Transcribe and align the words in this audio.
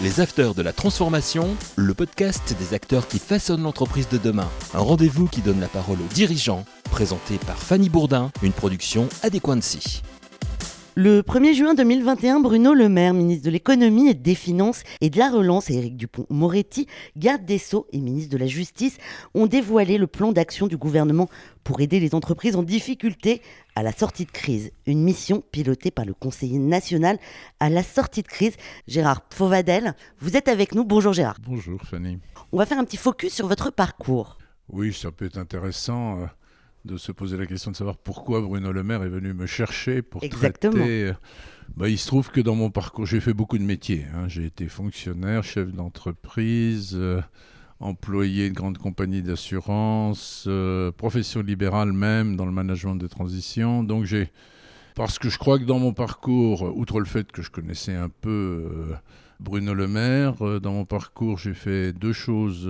Les 0.00 0.20
Afters 0.20 0.54
de 0.54 0.62
la 0.62 0.72
Transformation, 0.72 1.54
le 1.76 1.94
podcast 1.94 2.56
des 2.58 2.74
acteurs 2.74 3.06
qui 3.06 3.18
façonnent 3.18 3.62
l'entreprise 3.62 4.08
de 4.08 4.18
demain. 4.18 4.48
Un 4.74 4.80
rendez-vous 4.80 5.28
qui 5.28 5.42
donne 5.42 5.60
la 5.60 5.68
parole 5.68 5.98
aux 6.00 6.14
dirigeants, 6.14 6.64
présenté 6.90 7.38
par 7.46 7.58
Fanny 7.58 7.88
Bourdin, 7.88 8.32
une 8.42 8.52
production 8.52 9.08
Adéquancy. 9.22 10.02
Le 10.94 11.22
1er 11.22 11.54
juin 11.54 11.72
2021, 11.72 12.40
Bruno 12.40 12.74
Le 12.74 12.90
Maire, 12.90 13.14
ministre 13.14 13.46
de 13.46 13.50
l'économie 13.50 14.10
et 14.10 14.14
des 14.14 14.34
finances 14.34 14.82
et 15.00 15.08
de 15.08 15.18
la 15.18 15.30
relance, 15.30 15.70
et 15.70 15.74
Éric 15.74 15.96
Dupont-Moretti, 15.96 16.86
garde 17.16 17.46
des 17.46 17.56
Sceaux 17.56 17.86
et 17.92 17.98
ministre 17.98 18.30
de 18.30 18.36
la 18.36 18.46
Justice, 18.46 18.98
ont 19.32 19.46
dévoilé 19.46 19.96
le 19.96 20.06
plan 20.06 20.32
d'action 20.32 20.66
du 20.66 20.76
gouvernement 20.76 21.30
pour 21.64 21.80
aider 21.80 21.98
les 21.98 22.14
entreprises 22.14 22.56
en 22.56 22.62
difficulté 22.62 23.40
à 23.74 23.82
la 23.82 23.90
sortie 23.90 24.26
de 24.26 24.30
crise. 24.30 24.70
Une 24.84 25.02
mission 25.02 25.42
pilotée 25.50 25.90
par 25.90 26.04
le 26.04 26.12
conseiller 26.12 26.58
national 26.58 27.18
à 27.58 27.70
la 27.70 27.82
sortie 27.82 28.22
de 28.22 28.28
crise, 28.28 28.56
Gérard 28.86 29.22
Fauvadel. 29.30 29.94
Vous 30.18 30.36
êtes 30.36 30.48
avec 30.48 30.74
nous. 30.74 30.84
Bonjour 30.84 31.14
Gérard. 31.14 31.38
Bonjour 31.42 31.80
Fanny. 31.80 32.18
On 32.52 32.58
va 32.58 32.66
faire 32.66 32.78
un 32.78 32.84
petit 32.84 32.98
focus 32.98 33.32
sur 33.32 33.48
votre 33.48 33.72
parcours. 33.72 34.36
Oui, 34.68 34.92
ça 34.92 35.10
peut 35.10 35.24
être 35.24 35.38
intéressant. 35.38 36.18
Euh, 36.84 36.92
de 36.92 36.96
se 36.96 37.12
poser 37.12 37.36
la 37.36 37.46
question 37.46 37.70
de 37.70 37.76
savoir 37.76 37.96
pourquoi 37.96 38.40
Bruno 38.40 38.72
Le 38.72 38.82
Maire 38.82 39.02
est 39.02 39.08
venu 39.08 39.32
me 39.32 39.46
chercher 39.46 40.02
pour 40.02 40.22
Exactement. 40.22 40.74
traiter. 40.74 41.08
Euh, 41.08 41.12
bah, 41.76 41.88
il 41.88 41.98
se 41.98 42.06
trouve 42.06 42.30
que 42.30 42.40
dans 42.40 42.54
mon 42.54 42.70
parcours, 42.70 43.06
j'ai 43.06 43.20
fait 43.20 43.34
beaucoup 43.34 43.58
de 43.58 43.62
métiers. 43.62 44.06
Hein. 44.14 44.28
J'ai 44.28 44.44
été 44.44 44.68
fonctionnaire, 44.68 45.44
chef 45.44 45.72
d'entreprise, 45.72 46.92
euh, 46.94 47.20
employé 47.80 48.48
de 48.50 48.54
grandes 48.54 48.78
compagnies 48.78 49.22
d'assurance, 49.22 50.44
euh, 50.48 50.90
profession 50.92 51.40
libérale 51.40 51.92
même 51.92 52.36
dans 52.36 52.46
le 52.46 52.52
management 52.52 52.96
de 52.96 53.06
transition. 53.06 53.84
Donc 53.84 54.04
j'ai, 54.04 54.30
parce 54.94 55.18
que 55.18 55.30
je 55.30 55.38
crois 55.38 55.58
que 55.58 55.64
dans 55.64 55.78
mon 55.78 55.92
parcours, 55.92 56.76
outre 56.76 56.98
le 56.98 57.06
fait 57.06 57.30
que 57.30 57.42
je 57.42 57.50
connaissais 57.50 57.94
un 57.94 58.08
peu 58.08 58.94
Bruno 59.40 59.72
Le 59.72 59.88
Maire, 59.88 60.60
dans 60.60 60.72
mon 60.72 60.84
parcours, 60.84 61.38
j'ai 61.38 61.54
fait 61.54 61.92
deux 61.92 62.12
choses 62.12 62.68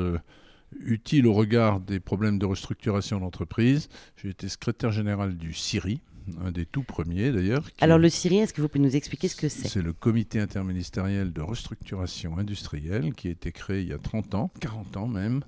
utile 0.81 1.27
au 1.27 1.33
regard 1.33 1.81
des 1.81 2.01
problèmes 2.01 2.39
de 2.39 2.47
restructuration 2.47 3.21
d'entreprise. 3.21 3.89
J'ai 4.17 4.31
été 4.31 4.49
secrétaire 4.49 4.93
général 4.93 5.37
du 5.37 5.53
CIRI, 5.53 6.01
un 6.45 6.53
des 6.53 6.67
tout 6.67 6.83
premiers 6.83 7.33
d'ailleurs. 7.33 7.69
Alors 7.81 7.99
le 7.99 8.09
CIRI, 8.09 8.39
est-ce 8.39 8.53
que 8.53 8.61
vous 8.61 8.69
pouvez 8.69 8.85
nous 8.85 8.97
expliquer 8.97 9.29
ce 9.29 9.37
que 9.37 9.49
c'est? 9.49 9.69
C'est 9.69 9.83
le 9.83 9.93
comité 9.93 10.41
interministériel 10.41 11.33
de 11.33 11.41
restructuration 11.41 12.39
industrielle 12.39 13.13
qui 13.15 13.29
a 13.29 13.31
été 13.31 13.53
créé 13.53 13.83
il 13.83 13.89
y 13.89 13.93
a 13.93 13.99
30 13.99 14.35
ans, 14.35 14.51
40 14.61 14.97
ans 14.97 15.09
même, 15.09 15.43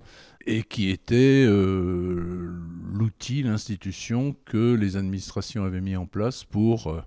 et 0.47 0.63
qui 0.63 0.91
était 0.91 1.45
euh, 1.47 2.51
l'outil, 2.93 3.43
l'institution 3.43 4.37
que 4.45 4.75
les 4.75 4.97
administrations 4.97 5.65
avaient 5.65 5.81
mis 5.81 5.97
en 5.97 6.07
place 6.07 6.45
pour 6.45 6.89
euh, 6.89 7.03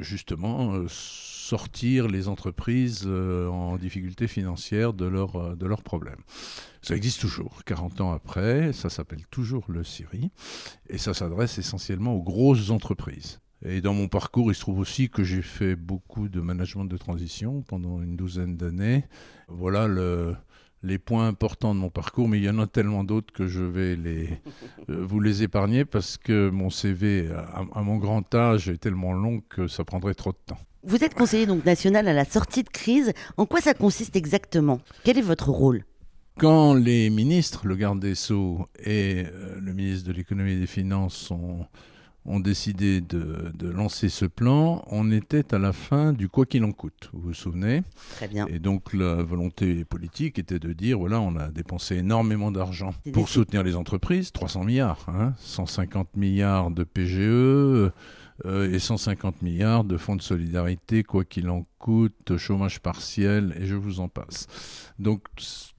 justement 0.00 0.84
sortir 0.88 2.08
les 2.08 2.28
entreprises 2.28 3.06
en 3.06 3.76
difficulté 3.76 4.26
financière 4.26 4.92
de, 4.92 5.08
de 5.08 5.66
leurs 5.66 5.82
problèmes. 5.82 6.20
Ça 6.82 6.96
existe 6.96 7.20
toujours, 7.20 7.62
40 7.64 8.00
ans 8.00 8.12
après, 8.12 8.72
ça 8.72 8.90
s'appelle 8.90 9.26
toujours 9.30 9.64
le 9.68 9.84
CIRI, 9.84 10.30
et 10.88 10.98
ça 10.98 11.14
s'adresse 11.14 11.58
essentiellement 11.58 12.14
aux 12.14 12.22
grosses 12.22 12.70
entreprises. 12.70 13.40
Et 13.64 13.80
dans 13.80 13.94
mon 13.94 14.06
parcours, 14.06 14.52
il 14.52 14.54
se 14.54 14.60
trouve 14.60 14.78
aussi 14.78 15.08
que 15.08 15.24
j'ai 15.24 15.42
fait 15.42 15.76
beaucoup 15.76 16.28
de 16.28 16.40
management 16.40 16.84
de 16.84 16.96
transition 16.96 17.62
pendant 17.62 18.02
une 18.02 18.16
douzaine 18.16 18.56
d'années. 18.56 19.04
Voilà 19.48 19.88
le, 19.88 20.36
les 20.86 20.98
points 20.98 21.26
importants 21.26 21.74
de 21.74 21.80
mon 21.80 21.90
parcours, 21.90 22.28
mais 22.28 22.38
il 22.38 22.44
y 22.44 22.50
en 22.50 22.58
a 22.58 22.66
tellement 22.66 23.04
d'autres 23.04 23.32
que 23.32 23.46
je 23.46 23.62
vais 23.62 23.96
les, 23.96 24.28
euh, 24.88 25.04
vous 25.04 25.20
les 25.20 25.42
épargner 25.42 25.84
parce 25.84 26.16
que 26.16 26.48
mon 26.48 26.70
CV, 26.70 27.28
à, 27.30 27.64
à, 27.78 27.82
mon 27.82 27.96
grand 27.96 28.34
âge, 28.34 28.68
est 28.68 28.78
tellement 28.78 29.12
long 29.12 29.40
que 29.48 29.66
ça 29.66 29.84
prendrait 29.84 30.14
trop 30.14 30.32
de 30.32 30.38
temps. 30.46 30.58
Vous 30.84 31.02
êtes 31.02 31.14
conseiller 31.14 31.46
donc 31.46 31.64
national 31.64 32.06
à 32.06 32.12
la 32.12 32.24
sortie 32.24 32.62
de 32.62 32.68
crise. 32.68 33.12
En 33.36 33.44
quoi 33.44 33.60
ça 33.60 33.74
consiste 33.74 34.14
exactement? 34.14 34.80
Quel 35.02 35.18
est 35.18 35.22
votre 35.22 35.50
rôle? 35.50 35.84
Quand 36.38 36.74
les 36.74 37.10
ministres, 37.10 37.66
le 37.66 37.76
garde 37.76 37.98
des 37.98 38.14
Sceaux 38.14 38.68
et 38.78 39.24
euh, 39.24 39.58
le 39.58 39.72
ministre 39.72 40.06
de 40.08 40.12
l'économie 40.12 40.52
et 40.52 40.60
des 40.60 40.66
finances 40.66 41.30
ont, 41.30 41.66
ont 42.26 42.40
décidé 42.40 43.00
de, 43.00 43.52
de, 43.54 43.68
lancer 43.68 44.08
ce 44.08 44.24
plan, 44.24 44.84
on 44.90 45.10
était 45.10 45.54
à 45.54 45.58
la 45.58 45.72
fin 45.72 46.12
du 46.12 46.28
quoi 46.28 46.46
qu'il 46.46 46.64
en 46.64 46.72
coûte, 46.72 47.10
vous 47.12 47.20
vous 47.20 47.34
souvenez? 47.34 47.82
Très 48.16 48.28
bien. 48.28 48.46
Et 48.46 48.58
donc 48.58 48.92
la 48.92 49.22
volonté 49.22 49.84
politique 49.84 50.38
était 50.38 50.58
de 50.58 50.72
dire, 50.72 50.98
voilà, 50.98 51.20
on 51.20 51.36
a 51.36 51.48
dépensé 51.48 51.96
énormément 51.96 52.50
d'argent 52.50 52.94
pour 53.12 53.28
soutenir 53.28 53.62
les 53.62 53.76
entreprises, 53.76 54.32
300 54.32 54.64
milliards, 54.64 55.06
hein, 55.08 55.34
150 55.38 56.16
milliards 56.16 56.70
de 56.70 56.84
PGE. 56.84 57.92
Euh, 58.44 58.70
et 58.70 58.78
150 58.78 59.40
milliards 59.40 59.82
de 59.82 59.96
fonds 59.96 60.14
de 60.14 60.20
solidarité, 60.20 61.02
quoi 61.02 61.24
qu'il 61.24 61.48
en 61.48 61.64
coûte, 61.78 62.36
chômage 62.36 62.80
partiel, 62.80 63.56
et 63.58 63.64
je 63.64 63.74
vous 63.74 64.00
en 64.00 64.08
passe. 64.08 64.46
Donc 64.98 65.22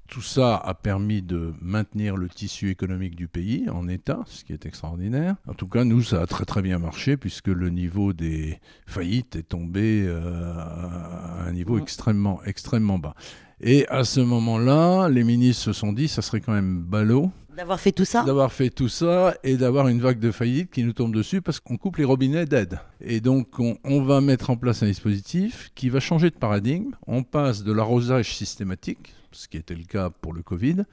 tout 0.07 0.21
ça 0.21 0.55
a 0.55 0.73
permis 0.73 1.21
de 1.21 1.53
maintenir 1.61 2.15
le 2.15 2.29
tissu 2.29 2.69
économique 2.69 3.15
du 3.15 3.27
pays 3.27 3.69
en 3.69 3.87
état, 3.87 4.21
ce 4.25 4.43
qui 4.43 4.53
est 4.53 4.65
extraordinaire. 4.65 5.35
En 5.47 5.53
tout 5.53 5.67
cas, 5.67 5.83
nous, 5.83 6.01
ça 6.01 6.21
a 6.21 6.25
très 6.25 6.45
très 6.45 6.61
bien 6.61 6.79
marché 6.79 7.17
puisque 7.17 7.47
le 7.47 7.69
niveau 7.69 8.13
des 8.13 8.59
faillites 8.85 9.35
est 9.35 9.49
tombé 9.49 10.05
euh, 10.07 10.53
à 10.55 11.43
un 11.47 11.51
niveau 11.51 11.77
extrêmement, 11.77 12.41
extrêmement 12.45 12.99
bas. 12.99 13.15
Et 13.59 13.87
à 13.87 14.03
ce 14.03 14.19
moment-là, 14.19 15.09
les 15.09 15.23
ministres 15.23 15.63
se 15.63 15.73
sont 15.73 15.91
dit, 15.91 16.07
ça 16.07 16.21
serait 16.21 16.41
quand 16.41 16.53
même 16.53 16.81
ballot. 16.81 17.31
D'avoir 17.55 17.79
fait 17.79 17.91
tout 17.91 18.05
ça 18.05 18.23
D'avoir 18.23 18.53
fait 18.53 18.69
tout 18.69 18.87
ça 18.87 19.33
et 19.43 19.57
d'avoir 19.57 19.87
une 19.87 19.99
vague 19.99 20.19
de 20.19 20.29
faillite 20.29 20.69
qui 20.69 20.83
nous 20.83 20.93
tombe 20.93 21.13
dessus 21.13 21.41
parce 21.41 21.59
qu'on 21.59 21.75
coupe 21.75 21.97
les 21.97 22.03
robinets 22.03 22.45
d'aide. 22.45 22.79
Et 23.01 23.19
donc, 23.19 23.59
on, 23.59 23.77
on, 23.83 24.03
va 24.03 24.21
mettre 24.21 24.51
en 24.51 24.57
place 24.57 24.83
un 24.83 24.85
dispositif 24.85 25.71
qui 25.73 25.89
va 25.89 25.99
changer 25.99 26.29
de 26.29 26.35
paradigme. 26.35 26.91
On 27.07 27.23
passe 27.23 27.63
de 27.63 27.73
l'arrosage 27.73 28.35
systématique, 28.35 29.15
ce 29.37 29.47
qui 29.47 29.57
était 29.57 29.75
le 29.75 29.85
cas 29.85 30.09
pour 30.09 30.33
le 30.33 30.41
Covid, 30.41 30.83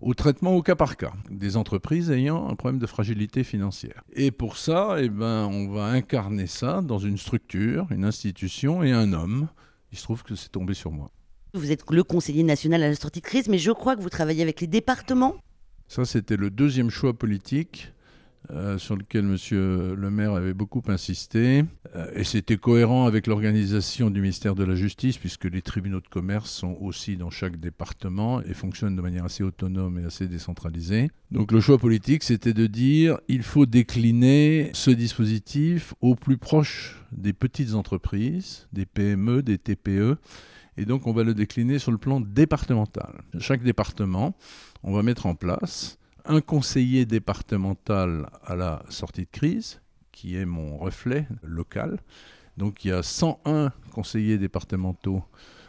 au 0.00 0.14
traitement 0.14 0.54
au 0.54 0.62
cas 0.62 0.76
par 0.76 0.96
cas 0.96 1.12
des 1.30 1.56
entreprises 1.56 2.10
ayant 2.10 2.48
un 2.48 2.54
problème 2.54 2.78
de 2.78 2.86
fragilité 2.86 3.42
financière. 3.42 4.04
Et 4.12 4.30
pour 4.30 4.58
ça, 4.58 4.96
eh 4.98 5.08
ben, 5.08 5.46
on 5.46 5.68
va 5.68 5.86
incarner 5.86 6.46
ça 6.46 6.82
dans 6.82 6.98
une 6.98 7.16
structure, 7.16 7.86
une 7.90 8.04
institution 8.04 8.82
et 8.82 8.92
un 8.92 9.12
homme. 9.12 9.48
Il 9.92 9.98
se 9.98 10.04
trouve 10.04 10.22
que 10.22 10.34
c'est 10.34 10.50
tombé 10.50 10.74
sur 10.74 10.92
moi. 10.92 11.10
Vous 11.54 11.72
êtes 11.72 11.90
le 11.90 12.02
conseiller 12.02 12.42
national 12.42 12.82
à 12.82 12.88
la 12.88 12.94
sortie 12.94 13.20
de 13.20 13.26
crise, 13.26 13.48
mais 13.48 13.58
je 13.58 13.70
crois 13.70 13.96
que 13.96 14.02
vous 14.02 14.10
travaillez 14.10 14.42
avec 14.42 14.60
les 14.60 14.66
départements. 14.66 15.36
Ça, 15.88 16.04
c'était 16.04 16.36
le 16.36 16.50
deuxième 16.50 16.90
choix 16.90 17.14
politique. 17.14 17.92
Euh, 18.52 18.78
sur 18.78 18.94
lequel 18.94 19.24
M. 19.24 19.36
le 19.50 20.10
maire 20.10 20.34
avait 20.34 20.54
beaucoup 20.54 20.82
insisté. 20.86 21.64
Euh, 21.96 22.06
et 22.14 22.22
c'était 22.22 22.56
cohérent 22.56 23.06
avec 23.06 23.26
l'organisation 23.26 24.08
du 24.08 24.20
ministère 24.20 24.54
de 24.54 24.62
la 24.62 24.76
Justice, 24.76 25.18
puisque 25.18 25.46
les 25.46 25.62
tribunaux 25.62 26.00
de 26.00 26.06
commerce 26.06 26.50
sont 26.50 26.76
aussi 26.80 27.16
dans 27.16 27.30
chaque 27.30 27.58
département 27.58 28.40
et 28.42 28.54
fonctionnent 28.54 28.94
de 28.94 29.02
manière 29.02 29.24
assez 29.24 29.42
autonome 29.42 29.98
et 29.98 30.04
assez 30.04 30.28
décentralisée. 30.28 31.10
Donc 31.32 31.50
le 31.50 31.60
choix 31.60 31.78
politique, 31.78 32.22
c'était 32.22 32.52
de 32.52 32.68
dire 32.68 33.18
il 33.26 33.42
faut 33.42 33.66
décliner 33.66 34.70
ce 34.74 34.92
dispositif 34.92 35.94
au 36.00 36.14
plus 36.14 36.38
proche 36.38 37.02
des 37.10 37.32
petites 37.32 37.74
entreprises, 37.74 38.68
des 38.72 38.86
PME, 38.86 39.42
des 39.42 39.58
TPE. 39.58 40.18
Et 40.76 40.84
donc 40.84 41.08
on 41.08 41.12
va 41.12 41.24
le 41.24 41.34
décliner 41.34 41.80
sur 41.80 41.90
le 41.90 41.98
plan 41.98 42.20
départemental. 42.20 43.22
Chaque 43.40 43.64
département, 43.64 44.36
on 44.84 44.92
va 44.92 45.02
mettre 45.02 45.26
en 45.26 45.34
place 45.34 45.98
un 46.28 46.40
conseiller 46.40 47.06
départemental 47.06 48.28
à 48.44 48.56
la 48.56 48.82
sortie 48.88 49.22
de 49.22 49.30
crise, 49.30 49.80
qui 50.12 50.36
est 50.36 50.44
mon 50.44 50.78
reflet 50.78 51.26
local. 51.42 51.98
Donc 52.56 52.84
il 52.84 52.88
y 52.88 52.92
a 52.92 53.02
101 53.02 53.72
conseillers 53.92 54.38
départementaux 54.38 55.22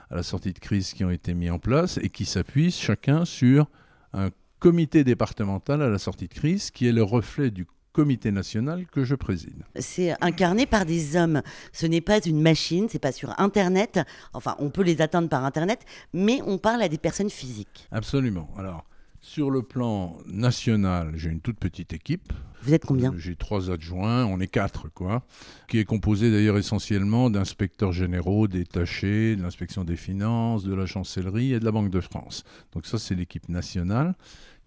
à 0.09 0.15
la 0.15 0.23
sortie 0.23 0.53
de 0.53 0.59
crise 0.59 0.93
qui 0.93 1.03
ont 1.03 1.11
été 1.11 1.33
mis 1.33 1.49
en 1.49 1.59
place 1.59 1.99
et 2.01 2.09
qui 2.09 2.25
s'appuient 2.25 2.71
chacun 2.71 3.25
sur 3.25 3.67
un 4.13 4.29
comité 4.59 5.03
départemental 5.03 5.81
à 5.81 5.89
la 5.89 5.99
sortie 5.99 6.27
de 6.27 6.33
crise 6.33 6.71
qui 6.71 6.87
est 6.87 6.93
le 6.93 7.03
reflet 7.03 7.51
du 7.51 7.67
comité 7.91 8.31
national 8.31 8.85
que 8.85 9.03
je 9.03 9.15
préside. 9.15 9.63
C'est 9.75 10.13
incarné 10.21 10.67
par 10.67 10.85
des 10.85 11.15
hommes. 11.15 11.41
Ce 11.73 11.87
n'est 11.87 12.01
pas 12.01 12.19
une 12.19 12.39
machine, 12.39 12.87
c'est 12.89 12.99
pas 12.99 13.11
sur 13.11 13.37
Internet. 13.39 13.99
Enfin, 14.33 14.55
on 14.59 14.69
peut 14.69 14.83
les 14.83 15.01
atteindre 15.01 15.29
par 15.29 15.43
Internet, 15.43 15.83
mais 16.13 16.39
on 16.45 16.59
parle 16.59 16.83
à 16.83 16.89
des 16.89 16.99
personnes 16.99 17.31
physiques. 17.31 17.87
Absolument. 17.91 18.49
Alors, 18.55 18.85
sur 19.27 19.51
le 19.51 19.61
plan 19.61 20.17
national, 20.25 21.11
j'ai 21.15 21.29
une 21.29 21.41
toute 21.41 21.59
petite 21.59 21.91
équipe. 21.91 22.31
Vous 22.61 22.73
êtes 22.73 22.85
combien 22.85 23.13
J'ai 23.17 23.35
trois 23.35 23.69
adjoints, 23.69 24.25
on 24.25 24.39
est 24.39 24.47
quatre, 24.47 24.87
quoi. 24.93 25.21
Qui 25.67 25.79
est 25.79 25.83
composé 25.83 26.31
d'ailleurs 26.31 26.57
essentiellement 26.57 27.29
d'inspecteurs 27.29 27.91
généraux 27.91 28.47
détachés 28.47 29.35
de 29.35 29.41
l'inspection 29.41 29.83
des 29.83 29.97
finances, 29.97 30.63
de 30.63 30.73
la 30.73 30.85
chancellerie 30.85 31.51
et 31.53 31.59
de 31.59 31.65
la 31.65 31.71
Banque 31.71 31.89
de 31.89 31.99
France. 31.99 32.45
Donc 32.71 32.85
ça, 32.85 32.97
c'est 32.97 33.15
l'équipe 33.15 33.49
nationale, 33.49 34.15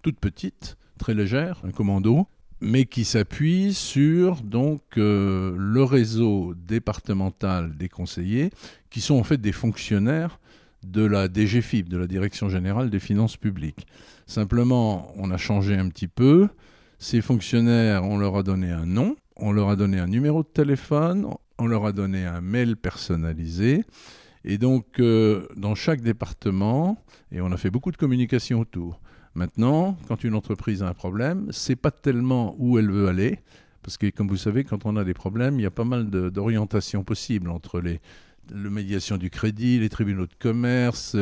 toute 0.03 0.21
petite, 0.21 0.77
très 0.99 1.15
légère, 1.15 1.63
un 1.65 1.71
commando, 1.71 2.29
mais 2.61 2.85
qui 2.85 3.05
s'appuie 3.05 3.73
sur 3.73 4.43
donc 4.43 4.83
euh, 4.99 5.55
le 5.57 5.83
réseau 5.83 6.53
départemental 6.55 7.79
des 7.79 7.89
conseillers, 7.89 8.51
qui 8.91 9.01
sont 9.01 9.15
en 9.15 9.25
fait 9.25 9.39
des 9.39 9.53
fonctionnaires 9.53 10.39
de 10.83 11.05
la 11.05 11.29
DGFIP, 11.29 11.89
de 11.89 11.97
la 11.97 12.07
Direction 12.07 12.49
générale 12.49 12.91
des 12.91 13.01
finances 13.01 13.37
publiques. 13.37 13.87
Simplement, 14.31 15.13
on 15.17 15.33
a 15.33 15.37
changé 15.37 15.75
un 15.75 15.89
petit 15.89 16.07
peu. 16.07 16.47
Ces 17.01 17.21
fonctionnaires, 17.21 18.05
on 18.05 18.17
leur 18.17 18.37
a 18.37 18.45
donné 18.45 18.71
un 18.71 18.87
nom, 18.87 19.17
on 19.35 19.51
leur 19.51 19.71
a 19.71 19.75
donné 19.75 19.99
un 19.99 20.07
numéro 20.07 20.45
de 20.45 20.49
téléphone, 20.49 21.27
on 21.59 21.67
leur 21.67 21.85
a 21.85 21.91
donné 21.91 22.27
un 22.27 22.41
mail 22.41 22.77
personnalisé, 22.77 23.85
Et 24.45 24.57
donc, 24.57 25.01
euh, 25.01 25.49
dans 25.57 25.75
chaque 25.75 26.01
département, 26.01 27.03
et 27.33 27.41
on 27.41 27.51
a 27.51 27.57
fait 27.57 27.71
beaucoup 27.71 27.91
de 27.91 27.97
communication 27.97 28.61
autour. 28.61 29.01
Maintenant, 29.35 29.97
quand 30.07 30.23
une 30.23 30.37
entreprise 30.37 30.85
a 30.85 30.87
un 30.87 30.95
problème, 30.95 31.49
c'est 31.51 31.75
pas 31.75 31.91
tellement 31.91 32.55
où 32.57 32.79
elle 32.79 32.89
veut 32.89 33.09
aller, 33.09 33.41
parce 33.83 33.97
que 33.97 34.11
comme 34.11 34.29
vous 34.29 34.37
savez, 34.37 34.63
quand 34.63 34.87
on 34.87 34.95
a 34.95 35.03
des 35.03 35.13
problèmes, 35.13 35.59
il 35.59 35.65
y 35.65 35.67
a 35.67 35.73
pas 35.73 35.83
mal 35.83 36.09
d'orientations 36.09 37.03
possibles 37.03 37.51
entre 37.51 37.81
les, 37.81 38.01
la 38.55 38.71
médiation 38.71 39.17
du 39.17 39.31
crédit, 39.31 39.79
les 39.79 39.89
tribunaux 39.89 40.27
de 40.27 40.35
commerce, 40.39 41.17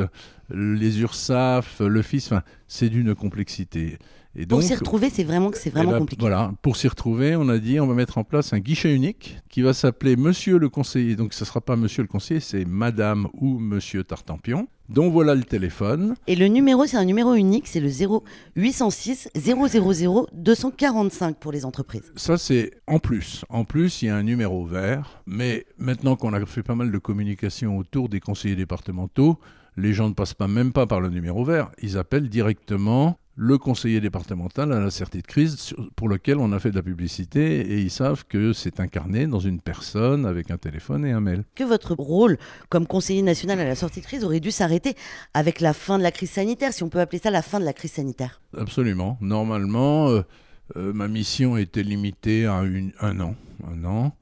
les 0.50 1.00
URSAF, 1.00 1.80
le 1.80 2.02
FIS, 2.02 2.30
c'est 2.66 2.88
d'une 2.88 3.14
complexité. 3.14 3.98
Et 4.34 4.46
donc, 4.46 4.60
pour 4.60 4.68
s'y 4.68 4.74
retrouver, 4.74 5.10
c'est 5.10 5.24
vraiment, 5.24 5.50
c'est 5.52 5.70
vraiment 5.70 5.90
eh 5.90 5.92
ben, 5.94 5.98
compliqué. 5.98 6.20
Voilà, 6.20 6.52
pour 6.62 6.76
s'y 6.76 6.86
retrouver, 6.86 7.34
on 7.34 7.48
a 7.48 7.58
dit 7.58 7.80
on 7.80 7.86
va 7.86 7.94
mettre 7.94 8.18
en 8.18 8.24
place 8.24 8.52
un 8.52 8.60
guichet 8.60 8.94
unique 8.94 9.38
qui 9.48 9.62
va 9.62 9.72
s'appeler 9.72 10.16
Monsieur 10.16 10.58
le 10.58 10.68
conseiller. 10.68 11.16
Donc 11.16 11.34
ce 11.34 11.42
ne 11.42 11.46
sera 11.46 11.60
pas 11.60 11.76
Monsieur 11.76 12.02
le 12.02 12.08
conseiller, 12.08 12.40
c'est 12.40 12.64
Madame 12.64 13.28
ou 13.34 13.58
Monsieur 13.58 14.04
Tartampion. 14.04 14.68
Donc 14.88 15.12
voilà 15.12 15.34
le 15.34 15.44
téléphone. 15.44 16.14
Et 16.26 16.34
le 16.34 16.46
numéro, 16.46 16.86
c'est 16.86 16.96
un 16.96 17.04
numéro 17.04 17.34
unique, 17.34 17.66
c'est 17.66 17.80
le 17.80 17.90
0806 17.90 19.28
000 19.34 20.26
245 20.32 21.36
pour 21.36 21.52
les 21.52 21.66
entreprises. 21.66 22.10
Ça, 22.16 22.38
c'est 22.38 22.70
en 22.86 22.98
plus. 22.98 23.44
En 23.50 23.64
plus, 23.64 24.00
il 24.00 24.06
y 24.06 24.08
a 24.08 24.16
un 24.16 24.22
numéro 24.22 24.64
vert. 24.64 25.22
Mais 25.26 25.66
maintenant 25.76 26.16
qu'on 26.16 26.32
a 26.32 26.44
fait 26.46 26.62
pas 26.62 26.74
mal 26.74 26.90
de 26.90 26.98
communication 26.98 27.76
autour 27.76 28.08
des 28.08 28.20
conseillers 28.20 28.56
départementaux, 28.56 29.38
les 29.76 29.92
gens 29.92 30.08
ne 30.08 30.14
passent 30.14 30.34
pas 30.34 30.48
même 30.48 30.72
pas 30.72 30.86
par 30.86 31.00
le 31.00 31.10
numéro 31.10 31.44
vert. 31.44 31.70
Ils 31.82 31.98
appellent 31.98 32.28
directement 32.28 33.18
le 33.40 33.56
conseiller 33.56 34.00
départemental 34.00 34.72
à 34.72 34.80
la 34.80 34.90
sortie 34.90 35.22
de 35.22 35.26
crise 35.26 35.72
pour 35.94 36.08
lequel 36.08 36.38
on 36.38 36.50
a 36.50 36.58
fait 36.58 36.72
de 36.72 36.74
la 36.74 36.82
publicité 36.82 37.60
et 37.60 37.78
ils 37.78 37.90
savent 37.90 38.24
que 38.28 38.52
c'est 38.52 38.80
incarné 38.80 39.28
dans 39.28 39.38
une 39.38 39.60
personne 39.60 40.26
avec 40.26 40.50
un 40.50 40.58
téléphone 40.58 41.06
et 41.06 41.12
un 41.12 41.20
mail. 41.20 41.44
Que 41.54 41.62
votre 41.62 41.94
rôle 41.94 42.36
comme 42.68 42.88
conseiller 42.88 43.22
national 43.22 43.60
à 43.60 43.64
la 43.64 43.76
sortie 43.76 44.00
de 44.00 44.06
crise 44.06 44.24
aurait 44.24 44.40
dû 44.40 44.50
s'arrêter 44.50 44.96
avec 45.34 45.60
la 45.60 45.72
fin 45.72 45.98
de 45.98 46.02
la 46.02 46.10
crise 46.10 46.32
sanitaire, 46.32 46.72
si 46.72 46.82
on 46.82 46.88
peut 46.88 46.98
appeler 46.98 47.20
ça 47.22 47.30
la 47.30 47.42
fin 47.42 47.60
de 47.60 47.64
la 47.64 47.72
crise 47.72 47.92
sanitaire 47.92 48.40
Absolument. 48.56 49.16
Normalement, 49.20 50.08
euh, 50.08 50.22
euh, 50.76 50.92
ma 50.92 51.06
mission 51.06 51.56
était 51.56 51.84
limitée 51.84 52.44
à 52.44 52.54
un 52.56 53.20
an. 53.20 53.36
Un 53.70 53.84
an. 53.84 54.16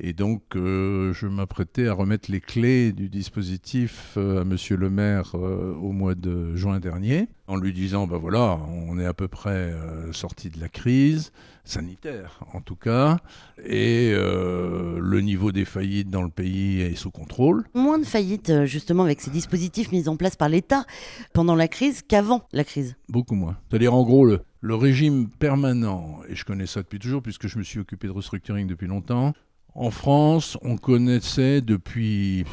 Et 0.00 0.12
donc, 0.12 0.54
euh, 0.54 1.12
je 1.12 1.26
m'apprêtais 1.26 1.88
à 1.88 1.92
remettre 1.92 2.30
les 2.30 2.40
clés 2.40 2.92
du 2.92 3.08
dispositif 3.08 4.14
euh, 4.16 4.42
à 4.42 4.44
Monsieur 4.44 4.76
le 4.76 4.90
maire 4.90 5.32
euh, 5.34 5.74
au 5.74 5.90
mois 5.90 6.14
de 6.14 6.54
juin 6.54 6.78
dernier, 6.78 7.26
en 7.48 7.56
lui 7.56 7.72
disant, 7.72 8.06
ben 8.06 8.16
voilà, 8.16 8.60
on 8.68 8.96
est 9.00 9.04
à 9.04 9.12
peu 9.12 9.26
près 9.26 9.74
sorti 10.12 10.50
de 10.50 10.60
la 10.60 10.68
crise, 10.68 11.32
sanitaire 11.64 12.40
en 12.52 12.60
tout 12.60 12.76
cas, 12.76 13.16
et 13.64 14.12
le 14.12 15.20
niveau 15.20 15.50
des 15.50 15.64
faillites 15.64 16.10
dans 16.10 16.22
le 16.22 16.28
pays 16.28 16.82
est 16.82 16.94
sous 16.94 17.10
contrôle. 17.10 17.64
Moins 17.74 17.98
de 17.98 18.04
faillites, 18.04 18.66
justement, 18.66 19.04
avec 19.04 19.22
ces 19.22 19.30
dispositifs 19.30 19.90
mis 19.92 20.08
en 20.08 20.16
place 20.16 20.36
par 20.36 20.50
l'État 20.50 20.84
pendant 21.32 21.54
la 21.54 21.68
crise 21.68 22.02
qu'avant 22.02 22.46
la 22.52 22.64
crise. 22.64 22.96
Beaucoup 23.08 23.34
moins. 23.34 23.56
C'est-à-dire, 23.70 23.94
en 23.94 24.04
gros, 24.04 24.26
le, 24.26 24.42
le 24.60 24.74
régime 24.74 25.28
permanent, 25.30 26.20
et 26.28 26.34
je 26.34 26.44
connais 26.44 26.66
ça 26.66 26.82
depuis 26.82 26.98
toujours 26.98 27.22
puisque 27.22 27.48
je 27.48 27.58
me 27.58 27.62
suis 27.62 27.78
occupé 27.78 28.08
de 28.08 28.12
restructuring 28.12 28.66
depuis 28.66 28.88
longtemps, 28.88 29.32
en 29.78 29.92
France, 29.92 30.58
on 30.62 30.76
connaissait 30.76 31.60
depuis 31.60 32.44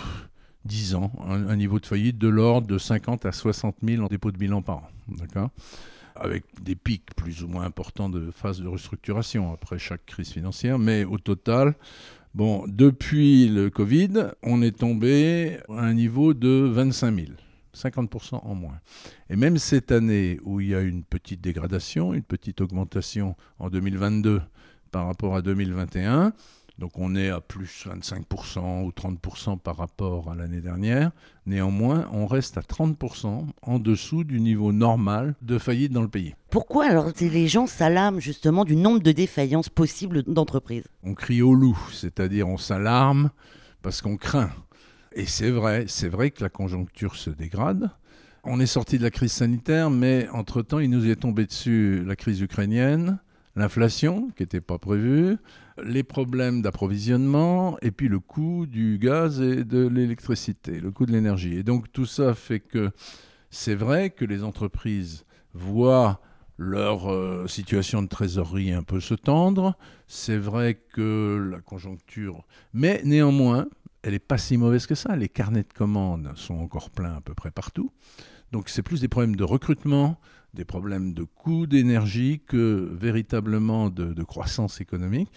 10 0.65 0.93
ans 0.93 1.11
un, 1.27 1.55
niveau 1.55 1.79
de 1.79 1.85
faillite 1.87 2.19
de 2.19 2.27
l'ordre 2.27 2.67
de 2.67 2.77
50 2.77 3.25
à 3.25 3.31
60 3.31 3.77
000 3.81 4.03
en 4.03 4.07
dépôt 4.07 4.31
de 4.31 4.37
bilan 4.37 4.61
par 4.61 4.77
an. 4.77 4.89
D'accord? 5.07 5.49
Avec 6.15 6.43
des 6.61 6.75
pics 6.75 7.15
plus 7.15 7.43
ou 7.43 7.47
moins 7.47 7.65
importants 7.65 8.09
de 8.09 8.29
phase 8.29 8.61
de 8.61 8.67
restructuration 8.67 9.51
après 9.51 9.79
chaque 9.79 10.05
crise 10.05 10.29
financière, 10.29 10.77
mais 10.77 11.03
au 11.03 11.17
total, 11.17 11.73
bon, 12.35 12.63
depuis 12.67 13.47
le 13.49 13.71
Covid, 13.71 14.27
on 14.43 14.61
est 14.61 14.77
tombé 14.77 15.57
à 15.69 15.81
un 15.81 15.93
niveau 15.95 16.35
de 16.35 16.69
25 16.71 17.15
000. 17.15 17.27
50% 17.75 18.35
en 18.35 18.55
moins. 18.55 18.79
Et 19.31 19.35
même 19.35 19.57
cette 19.57 19.91
année 19.91 20.39
où 20.43 20.61
il 20.61 20.69
y 20.69 20.75
a 20.75 20.81
une 20.81 21.03
petite 21.03 21.41
dégradation, 21.41 22.13
une 22.13 22.23
petite 22.23 22.61
augmentation 22.61 23.35
en 23.59 23.69
2022 23.69 24.41
par 24.91 25.07
rapport 25.07 25.35
à 25.35 25.41
2021, 25.41 26.31
donc 26.77 26.91
on 26.95 27.15
est 27.15 27.29
à 27.29 27.39
plus 27.39 27.87
25% 27.87 28.83
ou 28.83 28.89
30% 28.89 29.57
par 29.59 29.77
rapport 29.77 30.29
à 30.29 30.35
l'année 30.35 30.61
dernière. 30.61 31.11
Néanmoins, 31.45 32.07
on 32.11 32.27
reste 32.27 32.57
à 32.57 32.61
30% 32.61 33.45
en 33.61 33.79
dessous 33.79 34.23
du 34.23 34.41
niveau 34.41 34.71
normal 34.71 35.35
de 35.41 35.57
faillite 35.57 35.93
dans 35.93 36.01
le 36.01 36.09
pays. 36.09 36.35
Pourquoi 36.49 36.85
alors 36.85 37.11
les 37.19 37.47
gens 37.47 37.67
s'alarment 37.67 38.19
justement 38.19 38.65
du 38.65 38.75
nombre 38.75 38.99
de 38.99 39.11
défaillances 39.11 39.69
possibles 39.69 40.23
d'entreprises? 40.23 40.85
On 41.03 41.13
crie 41.13 41.41
au 41.41 41.53
loup, 41.53 41.79
c'est-à-dire 41.93 42.47
on 42.47 42.57
s'alarme 42.57 43.29
parce 43.81 44.01
qu'on 44.01 44.17
craint. 44.17 44.51
Et 45.13 45.25
c'est 45.25 45.51
vrai, 45.51 45.85
c'est 45.87 46.09
vrai 46.09 46.31
que 46.31 46.43
la 46.43 46.49
conjoncture 46.49 47.15
se 47.15 47.29
dégrade. 47.29 47.89
On 48.43 48.59
est 48.59 48.67
sorti 48.67 48.97
de 48.97 49.03
la 49.03 49.11
crise 49.11 49.31
sanitaire, 49.31 49.89
mais 49.89 50.27
entre-temps, 50.29 50.79
il 50.79 50.89
nous 50.89 51.09
est 51.09 51.15
tombé 51.15 51.45
dessus 51.45 52.03
la 52.05 52.15
crise 52.15 52.41
ukrainienne, 52.41 53.17
l'inflation 53.55 54.29
qui 54.35 54.43
n'était 54.43 54.61
pas 54.61 54.77
prévue, 54.77 55.37
les 55.83 56.03
problèmes 56.03 56.61
d'approvisionnement 56.61 57.77
et 57.81 57.91
puis 57.91 58.07
le 58.07 58.19
coût 58.19 58.65
du 58.65 58.97
gaz 58.97 59.41
et 59.41 59.63
de 59.63 59.87
l'électricité, 59.87 60.79
le 60.79 60.91
coût 60.91 61.05
de 61.05 61.11
l'énergie. 61.11 61.57
Et 61.57 61.63
donc 61.63 61.91
tout 61.91 62.05
ça 62.05 62.33
fait 62.33 62.59
que 62.59 62.91
c'est 63.49 63.75
vrai 63.75 64.09
que 64.09 64.25
les 64.25 64.43
entreprises 64.43 65.25
voient 65.53 66.19
leur 66.57 67.11
euh, 67.11 67.47
situation 67.47 68.01
de 68.01 68.07
trésorerie 68.07 68.71
un 68.71 68.83
peu 68.83 68.99
se 68.99 69.13
tendre. 69.13 69.77
C'est 70.07 70.37
vrai 70.37 70.75
que 70.93 71.49
la 71.51 71.59
conjoncture... 71.59 72.45
Mais 72.73 73.01
néanmoins, 73.03 73.67
elle 74.03 74.13
n'est 74.13 74.19
pas 74.19 74.37
si 74.37 74.55
mauvaise 74.57 74.85
que 74.85 74.95
ça. 74.95 75.15
Les 75.15 75.29
carnets 75.29 75.63
de 75.63 75.73
commandes 75.73 76.31
sont 76.35 76.55
encore 76.55 76.91
pleins 76.91 77.15
à 77.15 77.21
peu 77.21 77.33
près 77.33 77.51
partout. 77.51 77.91
Donc 78.51 78.69
c'est 78.69 78.81
plus 78.81 79.01
des 79.01 79.07
problèmes 79.07 79.35
de 79.35 79.43
recrutement, 79.43 80.19
des 80.55 80.65
problèmes 80.65 81.13
de 81.13 81.23
coût 81.23 81.67
d'énergie 81.67 82.41
que 82.47 82.89
véritablement 82.93 83.89
de, 83.89 84.23
croissance 84.23 84.81
économique. 84.81 85.29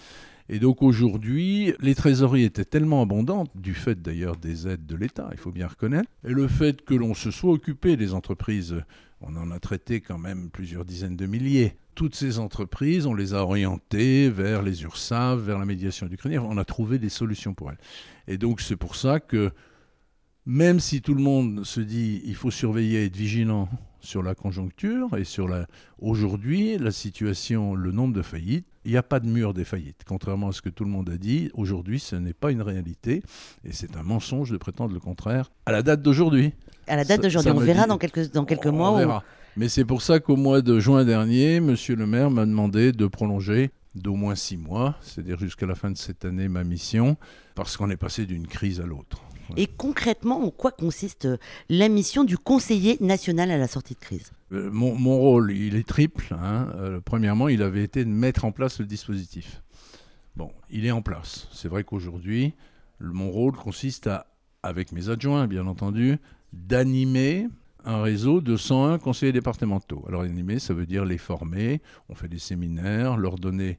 Et 0.48 0.58
donc 0.58 0.82
aujourd'hui, 0.82 1.74
les 1.80 1.94
trésoreries 1.94 2.44
étaient 2.44 2.64
tellement 2.64 3.02
abondantes, 3.02 3.50
du 3.54 3.74
fait 3.74 4.00
d'ailleurs 4.00 4.36
des 4.36 4.66
aides 4.66 4.86
de 4.86 4.96
l'État, 4.96 5.28
il 5.32 5.38
faut 5.38 5.50
bien 5.50 5.66
reconnaître, 5.66 6.08
et 6.24 6.30
le 6.30 6.48
fait 6.48 6.82
que 6.82 6.94
l'on 6.94 7.12
se 7.12 7.30
soit 7.30 7.52
occupé 7.52 7.98
des 7.98 8.14
entreprises, 8.14 8.76
on 9.20 9.36
en 9.36 9.50
a 9.50 9.58
traité 9.58 10.00
quand 10.00 10.16
même 10.16 10.48
plusieurs 10.48 10.86
dizaines 10.86 11.16
de 11.16 11.26
milliers. 11.26 11.76
Toutes 11.94 12.14
ces 12.14 12.38
entreprises, 12.38 13.04
on 13.04 13.12
les 13.12 13.34
a 13.34 13.42
orientées 13.42 14.30
vers 14.30 14.62
les 14.62 14.84
URSAF, 14.84 15.38
vers 15.40 15.58
la 15.58 15.66
médiation 15.66 16.06
du 16.06 16.16
crédit, 16.16 16.38
on 16.38 16.56
a 16.56 16.64
trouvé 16.64 16.98
des 16.98 17.10
solutions 17.10 17.52
pour 17.52 17.70
elles. 17.70 17.78
Et 18.26 18.38
donc 18.38 18.62
c'est 18.62 18.76
pour 18.76 18.96
ça 18.96 19.20
que 19.20 19.50
même 20.48 20.80
si 20.80 21.02
tout 21.02 21.12
le 21.12 21.22
monde 21.22 21.64
se 21.64 21.78
dit 21.78 22.22
il 22.24 22.34
faut 22.34 22.50
surveiller, 22.50 23.04
être 23.04 23.16
vigilant 23.16 23.68
sur 24.00 24.22
la 24.22 24.34
conjoncture 24.34 25.14
et 25.18 25.24
sur 25.24 25.46
la. 25.46 25.66
Aujourd'hui, 26.00 26.78
la 26.78 26.90
situation, 26.90 27.74
le 27.74 27.92
nombre 27.92 28.14
de 28.14 28.22
faillites, 28.22 28.66
il 28.86 28.92
n'y 28.92 28.96
a 28.96 29.02
pas 29.02 29.20
de 29.20 29.26
mur 29.26 29.52
des 29.52 29.64
faillites. 29.64 30.04
Contrairement 30.06 30.48
à 30.48 30.52
ce 30.52 30.62
que 30.62 30.70
tout 30.70 30.84
le 30.84 30.90
monde 30.90 31.10
a 31.10 31.18
dit, 31.18 31.50
aujourd'hui, 31.52 32.00
ce 32.00 32.16
n'est 32.16 32.32
pas 32.32 32.50
une 32.50 32.62
réalité 32.62 33.22
et 33.62 33.72
c'est 33.72 33.94
un 33.98 34.02
mensonge 34.02 34.50
de 34.50 34.56
prétendre 34.56 34.94
le 34.94 35.00
contraire 35.00 35.52
à 35.66 35.72
la 35.72 35.82
date 35.82 36.00
d'aujourd'hui. 36.00 36.54
À 36.86 36.96
la 36.96 37.04
date 37.04 37.22
d'aujourd'hui, 37.22 37.52
on 37.54 37.60
verra 37.60 37.86
dans 37.86 37.98
quelques, 37.98 38.32
dans 38.32 38.46
quelques 38.46 38.68
mois. 38.68 38.92
On 38.92 38.96
verra. 38.96 39.24
Mais 39.58 39.68
c'est 39.68 39.84
pour 39.84 40.00
ça 40.00 40.18
qu'au 40.18 40.36
mois 40.36 40.62
de 40.62 40.80
juin 40.80 41.04
dernier, 41.04 41.60
Monsieur 41.60 41.94
le 41.94 42.06
maire 42.06 42.30
m'a 42.30 42.46
demandé 42.46 42.92
de 42.92 43.06
prolonger 43.06 43.70
d'au 43.94 44.14
moins 44.14 44.34
six 44.34 44.56
mois, 44.56 44.96
c'est-à-dire 45.02 45.38
jusqu'à 45.38 45.66
la 45.66 45.74
fin 45.74 45.90
de 45.90 45.98
cette 45.98 46.24
année, 46.24 46.48
ma 46.48 46.64
mission, 46.64 47.18
parce 47.54 47.76
qu'on 47.76 47.90
est 47.90 47.96
passé 47.96 48.24
d'une 48.24 48.46
crise 48.46 48.80
à 48.80 48.86
l'autre. 48.86 49.20
Et 49.56 49.66
concrètement, 49.66 50.44
en 50.44 50.50
quoi 50.50 50.70
consiste 50.70 51.26
euh, 51.26 51.36
la 51.68 51.88
mission 51.88 52.24
du 52.24 52.36
conseiller 52.38 52.96
national 53.00 53.50
à 53.50 53.58
la 53.58 53.68
sortie 53.68 53.94
de 53.94 53.98
crise? 54.00 54.32
Euh, 54.52 54.70
mon, 54.70 55.18
rôle, 55.18 55.52
il 55.52 55.76
est 55.76 55.86
triple. 55.86 56.34
Hein. 56.34 56.68
Euh, 56.76 57.00
premièrement, 57.04 57.48
il 57.48 57.62
avait 57.62 57.82
été 57.82 58.04
de 58.04 58.10
mettre 58.10 58.44
en 58.44 58.52
place 58.52 58.78
le 58.78 58.86
dispositif. 58.86 59.62
Bon, 60.36 60.50
il 60.70 60.86
est 60.86 60.90
en 60.90 61.02
place. 61.02 61.48
C'est 61.52 61.68
vrai 61.68 61.84
qu'aujourd'hui, 61.84 62.54
mon 63.00 63.30
rôle 63.30 63.54
consiste 63.54 64.06
à, 64.06 64.26
avec 64.62 64.92
mes 64.92 65.08
adjoints, 65.08 65.46
bien 65.46 65.66
entendu, 65.66 66.18
d'animer 66.52 67.48
un 67.84 68.02
réseau 68.02 68.40
de 68.40 68.56
101 68.56 68.98
conseillers 68.98 69.32
départementaux. 69.32 70.04
Alors 70.08 70.22
animer, 70.22 70.58
ça 70.58 70.74
veut 70.74 70.86
dire 70.86 71.04
les 71.04 71.18
former, 71.18 71.80
on 72.08 72.14
fait 72.14 72.28
des 72.28 72.38
séminaires, 72.38 73.16
leur 73.16 73.36
donner 73.36 73.78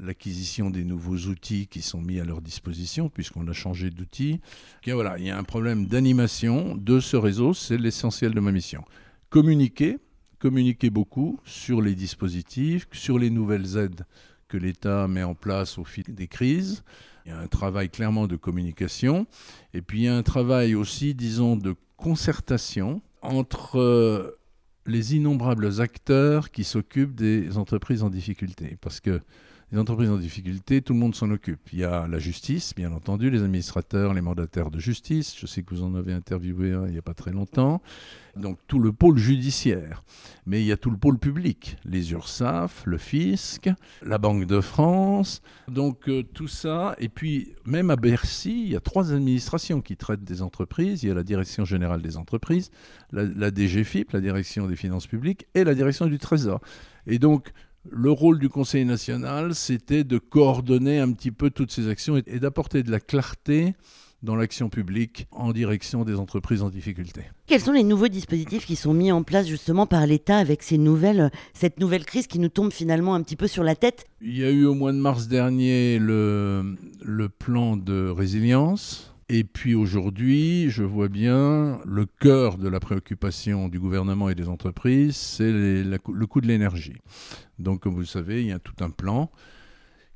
l'acquisition 0.00 0.70
des 0.70 0.84
nouveaux 0.84 1.16
outils 1.28 1.66
qui 1.66 1.82
sont 1.82 2.00
mis 2.00 2.20
à 2.20 2.24
leur 2.24 2.40
disposition, 2.40 3.08
puisqu'on 3.08 3.46
a 3.48 3.52
changé 3.52 3.90
d'outils. 3.90 4.40
Voilà, 4.86 5.18
il 5.18 5.26
y 5.26 5.30
a 5.30 5.38
un 5.38 5.44
problème 5.44 5.86
d'animation 5.86 6.76
de 6.76 7.00
ce 7.00 7.16
réseau, 7.16 7.54
c'est 7.54 7.78
l'essentiel 7.78 8.32
de 8.32 8.40
ma 8.40 8.52
mission. 8.52 8.84
Communiquer, 9.30 9.98
communiquer 10.38 10.90
beaucoup 10.90 11.40
sur 11.44 11.82
les 11.82 11.94
dispositifs, 11.94 12.86
sur 12.92 13.18
les 13.18 13.30
nouvelles 13.30 13.76
aides 13.76 14.04
que 14.48 14.56
l'État 14.56 15.06
met 15.08 15.22
en 15.22 15.34
place 15.34 15.78
au 15.78 15.84
fil 15.84 16.14
des 16.14 16.26
crises. 16.26 16.82
Il 17.26 17.28
y 17.30 17.32
a 17.32 17.38
un 17.38 17.46
travail 17.46 17.90
clairement 17.90 18.26
de 18.26 18.36
communication. 18.36 19.26
Et 19.74 19.82
puis 19.82 20.00
il 20.00 20.04
y 20.04 20.08
a 20.08 20.16
un 20.16 20.22
travail 20.22 20.74
aussi, 20.74 21.14
disons, 21.14 21.56
de 21.56 21.74
concertation 21.96 23.02
entre 23.20 23.78
euh, 23.78 24.38
les 24.86 25.16
innombrables 25.16 25.80
acteurs 25.80 26.50
qui 26.50 26.64
s'occupent 26.64 27.14
des 27.14 27.58
entreprises 27.58 28.02
en 28.02 28.08
difficulté. 28.08 28.78
Parce 28.80 29.00
que 29.00 29.20
les 29.70 29.78
entreprises 29.78 30.08
en 30.08 30.16
difficulté, 30.16 30.80
tout 30.80 30.94
le 30.94 30.98
monde 30.98 31.14
s'en 31.14 31.30
occupe. 31.30 31.60
Il 31.74 31.80
y 31.80 31.84
a 31.84 32.08
la 32.08 32.18
justice, 32.18 32.74
bien 32.74 32.90
entendu, 32.92 33.28
les 33.28 33.42
administrateurs, 33.42 34.14
les 34.14 34.22
mandataires 34.22 34.70
de 34.70 34.78
justice. 34.78 35.36
Je 35.38 35.46
sais 35.46 35.62
que 35.62 35.74
vous 35.74 35.82
en 35.82 35.94
avez 35.94 36.14
interviewé 36.14 36.72
un 36.72 36.86
il 36.86 36.92
n'y 36.92 36.98
a 36.98 37.02
pas 37.02 37.12
très 37.12 37.32
longtemps. 37.32 37.82
Donc 38.34 38.58
tout 38.66 38.78
le 38.78 38.92
pôle 38.92 39.18
judiciaire. 39.18 40.04
Mais 40.46 40.62
il 40.62 40.66
y 40.66 40.72
a 40.72 40.78
tout 40.78 40.90
le 40.90 40.96
pôle 40.96 41.18
public, 41.18 41.76
les 41.84 42.12
URSAF, 42.12 42.84
le 42.86 42.96
fisc, 42.96 43.68
la 44.02 44.16
Banque 44.16 44.46
de 44.46 44.62
France. 44.62 45.42
Donc 45.66 46.08
euh, 46.08 46.22
tout 46.22 46.48
ça. 46.48 46.94
Et 46.98 47.10
puis 47.10 47.52
même 47.66 47.90
à 47.90 47.96
Bercy, 47.96 48.62
il 48.64 48.72
y 48.72 48.76
a 48.76 48.80
trois 48.80 49.12
administrations 49.12 49.82
qui 49.82 49.96
traitent 49.96 50.24
des 50.24 50.40
entreprises. 50.40 51.02
Il 51.02 51.08
y 51.08 51.12
a 51.12 51.14
la 51.14 51.24
Direction 51.24 51.66
générale 51.66 52.00
des 52.00 52.16
entreprises, 52.16 52.70
la, 53.12 53.24
la 53.24 53.50
DGFIP, 53.50 54.12
la 54.12 54.20
Direction 54.22 54.66
des 54.66 54.76
finances 54.76 55.06
publiques, 55.06 55.46
et 55.54 55.64
la 55.64 55.74
Direction 55.74 56.06
du 56.06 56.18
Trésor. 56.18 56.60
Et 57.06 57.18
donc 57.18 57.52
le 57.90 58.10
rôle 58.10 58.38
du 58.38 58.48
Conseil 58.48 58.84
national, 58.84 59.54
c'était 59.54 60.04
de 60.04 60.18
coordonner 60.18 60.98
un 60.98 61.12
petit 61.12 61.30
peu 61.30 61.50
toutes 61.50 61.72
ces 61.72 61.88
actions 61.88 62.16
et 62.26 62.38
d'apporter 62.38 62.82
de 62.82 62.90
la 62.90 63.00
clarté 63.00 63.74
dans 64.22 64.34
l'action 64.34 64.68
publique 64.68 65.28
en 65.30 65.52
direction 65.52 66.04
des 66.04 66.16
entreprises 66.16 66.62
en 66.62 66.70
difficulté. 66.70 67.22
Quels 67.46 67.60
sont 67.60 67.72
les 67.72 67.84
nouveaux 67.84 68.08
dispositifs 68.08 68.66
qui 68.66 68.76
sont 68.76 68.92
mis 68.92 69.12
en 69.12 69.22
place 69.22 69.46
justement 69.46 69.86
par 69.86 70.06
l'État 70.06 70.38
avec 70.38 70.62
ces 70.62 70.78
nouvelles, 70.78 71.30
cette 71.54 71.78
nouvelle 71.78 72.04
crise 72.04 72.26
qui 72.26 72.38
nous 72.38 72.48
tombe 72.48 72.72
finalement 72.72 73.14
un 73.14 73.22
petit 73.22 73.36
peu 73.36 73.46
sur 73.46 73.62
la 73.62 73.76
tête? 73.76 74.06
Il 74.20 74.36
y 74.36 74.44
a 74.44 74.50
eu 74.50 74.64
au 74.64 74.74
mois 74.74 74.92
de 74.92 74.98
mars 74.98 75.28
dernier 75.28 75.98
le, 76.00 76.76
le 77.02 77.28
plan 77.28 77.76
de 77.76 78.08
résilience 78.08 79.14
et 79.28 79.44
puis 79.44 79.74
aujourd'hui, 79.74 80.70
je 80.70 80.82
vois 80.82 81.08
bien 81.08 81.80
le 81.84 82.06
cœur 82.06 82.56
de 82.56 82.68
la 82.68 82.80
préoccupation 82.80 83.68
du 83.68 83.78
gouvernement 83.78 84.30
et 84.30 84.34
des 84.34 84.48
entreprises, 84.48 85.16
c'est 85.16 85.52
le 85.52 85.98
coût 86.26 86.40
de 86.40 86.46
l'énergie. 86.46 86.96
Donc, 87.58 87.80
comme 87.80 87.94
vous 87.94 88.00
le 88.00 88.06
savez, 88.06 88.40
il 88.42 88.48
y 88.48 88.52
a 88.52 88.58
tout 88.58 88.74
un 88.80 88.90
plan 88.90 89.30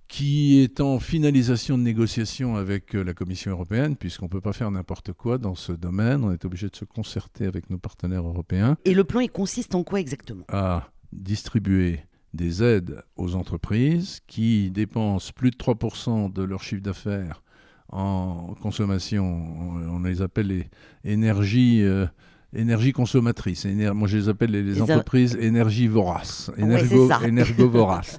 qui 0.09 0.61
est 0.61 0.81
en 0.81 1.01
finalisation 1.01 1.79
de 1.79 1.83
négociation 1.83 2.57
avec 2.57 2.95
euh, 2.95 3.03
la 3.03 3.15
Commission 3.15 3.51
européenne, 3.51 3.97
puisqu'on 3.97 4.27
ne 4.27 4.31
peut 4.31 4.43
pas 4.43 4.53
faire 4.53 4.71
n'importe 4.71 5.15
quoi 5.15 5.39
dans 5.39 5.55
ce 5.55 5.73
domaine. 5.73 6.23
On 6.23 6.33
est 6.33 6.45
obligé 6.45 6.69
de 6.69 6.77
se 6.77 6.85
concerter 6.85 7.47
avec 7.47 7.71
nos 7.71 7.79
partenaires 7.79 8.27
européens. 8.27 8.77
Et 8.85 8.93
le 8.93 9.05
plan, 9.05 9.21
il 9.21 9.31
consiste 9.31 9.75
en 9.75 9.85
quoi 9.85 10.01
exactement? 10.01 10.45
À 10.49 10.91
distribuer 11.13 12.01
des 12.35 12.63
aides 12.63 13.03
aux 13.17 13.35
entreprises 13.35 14.21
qui 14.27 14.71
dépensent 14.71 15.33
plus 15.35 15.51
de 15.51 15.57
3% 15.57 16.31
de 16.31 16.43
leur 16.43 16.63
chiffre 16.63 16.83
d'affaires 16.83 17.42
en 17.93 18.55
consommation. 18.61 19.25
On, 19.91 20.03
les 20.03 20.23
appelle 20.23 20.49
les 20.49 20.69
énergies. 21.05 21.83
Euh, 21.83 22.07
énergie 22.55 22.93
consommatrice. 22.93 23.65
moi, 23.95 24.07
je 24.07 24.19
les 24.19 24.29
appelle 24.29 24.51
les, 24.51 24.83
entreprises 24.83 25.37
énergie 25.41 25.87
vorace, 25.87 26.51
énergo, 26.59 27.09
énergovorace. 27.25 28.19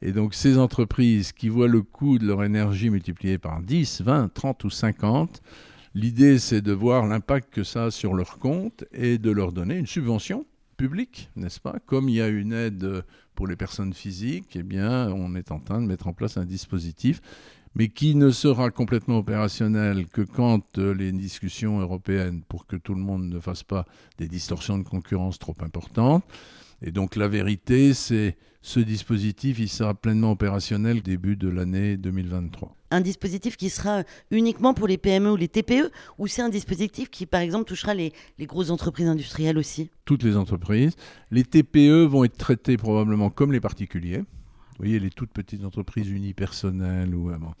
Et 0.00 0.12
donc, 0.12 0.34
ces 0.34 0.56
entreprises 0.56 1.32
qui 1.32 1.48
voient 1.48 1.68
le 1.68 1.82
coût 1.82 2.18
de 2.18 2.26
leur 2.26 2.44
énergie 2.44 2.88
multiplié 2.88 3.36
par 3.36 3.60
10, 3.60 4.02
20, 4.02 4.32
30 4.32 4.64
ou 4.64 4.70
50, 4.70 5.42
l'idée, 5.94 6.38
c'est 6.38 6.62
de 6.62 6.72
voir 6.72 7.06
l'impact 7.06 7.52
que 7.52 7.64
ça 7.64 7.84
a 7.84 7.90
sur 7.90 8.14
leur 8.14 8.38
compte 8.38 8.84
et 8.92 9.18
de 9.18 9.30
leur 9.30 9.52
donner 9.52 9.76
une 9.76 9.86
subvention 9.86 10.46
publique, 10.76 11.28
n'est-ce 11.36 11.60
pas? 11.60 11.76
Comme 11.84 12.08
il 12.08 12.14
y 12.14 12.22
a 12.22 12.28
une 12.28 12.52
aide 12.52 13.04
pour 13.34 13.46
les 13.46 13.56
personnes 13.56 13.92
physiques, 13.92 14.54
eh 14.54 14.62
bien, 14.62 15.10
on 15.12 15.34
est 15.34 15.50
en 15.50 15.58
train 15.58 15.82
de 15.82 15.86
mettre 15.86 16.06
en 16.06 16.12
place 16.12 16.36
un 16.38 16.44
dispositif 16.44 17.20
mais 17.74 17.88
qui 17.88 18.14
ne 18.14 18.30
sera 18.30 18.70
complètement 18.70 19.18
opérationnel 19.18 20.06
que 20.06 20.22
quand 20.22 20.78
euh, 20.78 20.94
les 20.94 21.12
discussions 21.12 21.80
européennes, 21.80 22.42
pour 22.48 22.66
que 22.66 22.76
tout 22.76 22.94
le 22.94 23.00
monde 23.00 23.28
ne 23.28 23.40
fasse 23.40 23.62
pas 23.62 23.84
des 24.18 24.28
distorsions 24.28 24.78
de 24.78 24.84
concurrence 24.84 25.38
trop 25.38 25.56
importantes. 25.60 26.24
Et 26.82 26.92
donc 26.92 27.16
la 27.16 27.28
vérité, 27.28 27.92
c'est 27.94 28.36
ce 28.62 28.80
dispositif, 28.80 29.58
il 29.58 29.68
sera 29.68 29.94
pleinement 29.94 30.32
opérationnel 30.32 31.02
début 31.02 31.36
de 31.36 31.48
l'année 31.48 31.96
2023. 31.96 32.74
Un 32.90 33.00
dispositif 33.00 33.56
qui 33.56 33.70
sera 33.70 34.02
uniquement 34.30 34.74
pour 34.74 34.88
les 34.88 34.98
PME 34.98 35.30
ou 35.30 35.36
les 35.36 35.48
TPE, 35.48 35.90
ou 36.18 36.26
c'est 36.26 36.42
un 36.42 36.48
dispositif 36.48 37.10
qui, 37.10 37.26
par 37.26 37.40
exemple, 37.40 37.66
touchera 37.66 37.94
les, 37.94 38.12
les 38.38 38.46
grosses 38.46 38.70
entreprises 38.70 39.06
industrielles 39.06 39.58
aussi? 39.58 39.90
Toutes 40.04 40.22
les 40.22 40.36
entreprises. 40.36 40.94
Les 41.30 41.44
TPE 41.44 42.06
vont 42.06 42.24
être 42.24 42.36
traitées 42.36 42.76
probablement 42.76 43.30
comme 43.30 43.52
les 43.52 43.60
particuliers. 43.60 44.22
Vous 44.78 44.84
voyez, 44.84 45.00
les 45.00 45.10
toutes 45.10 45.30
petites 45.30 45.64
entreprises 45.64 46.08
unipersonnelles 46.08 47.14
ou 47.14 47.24
vraiment. 47.24 47.54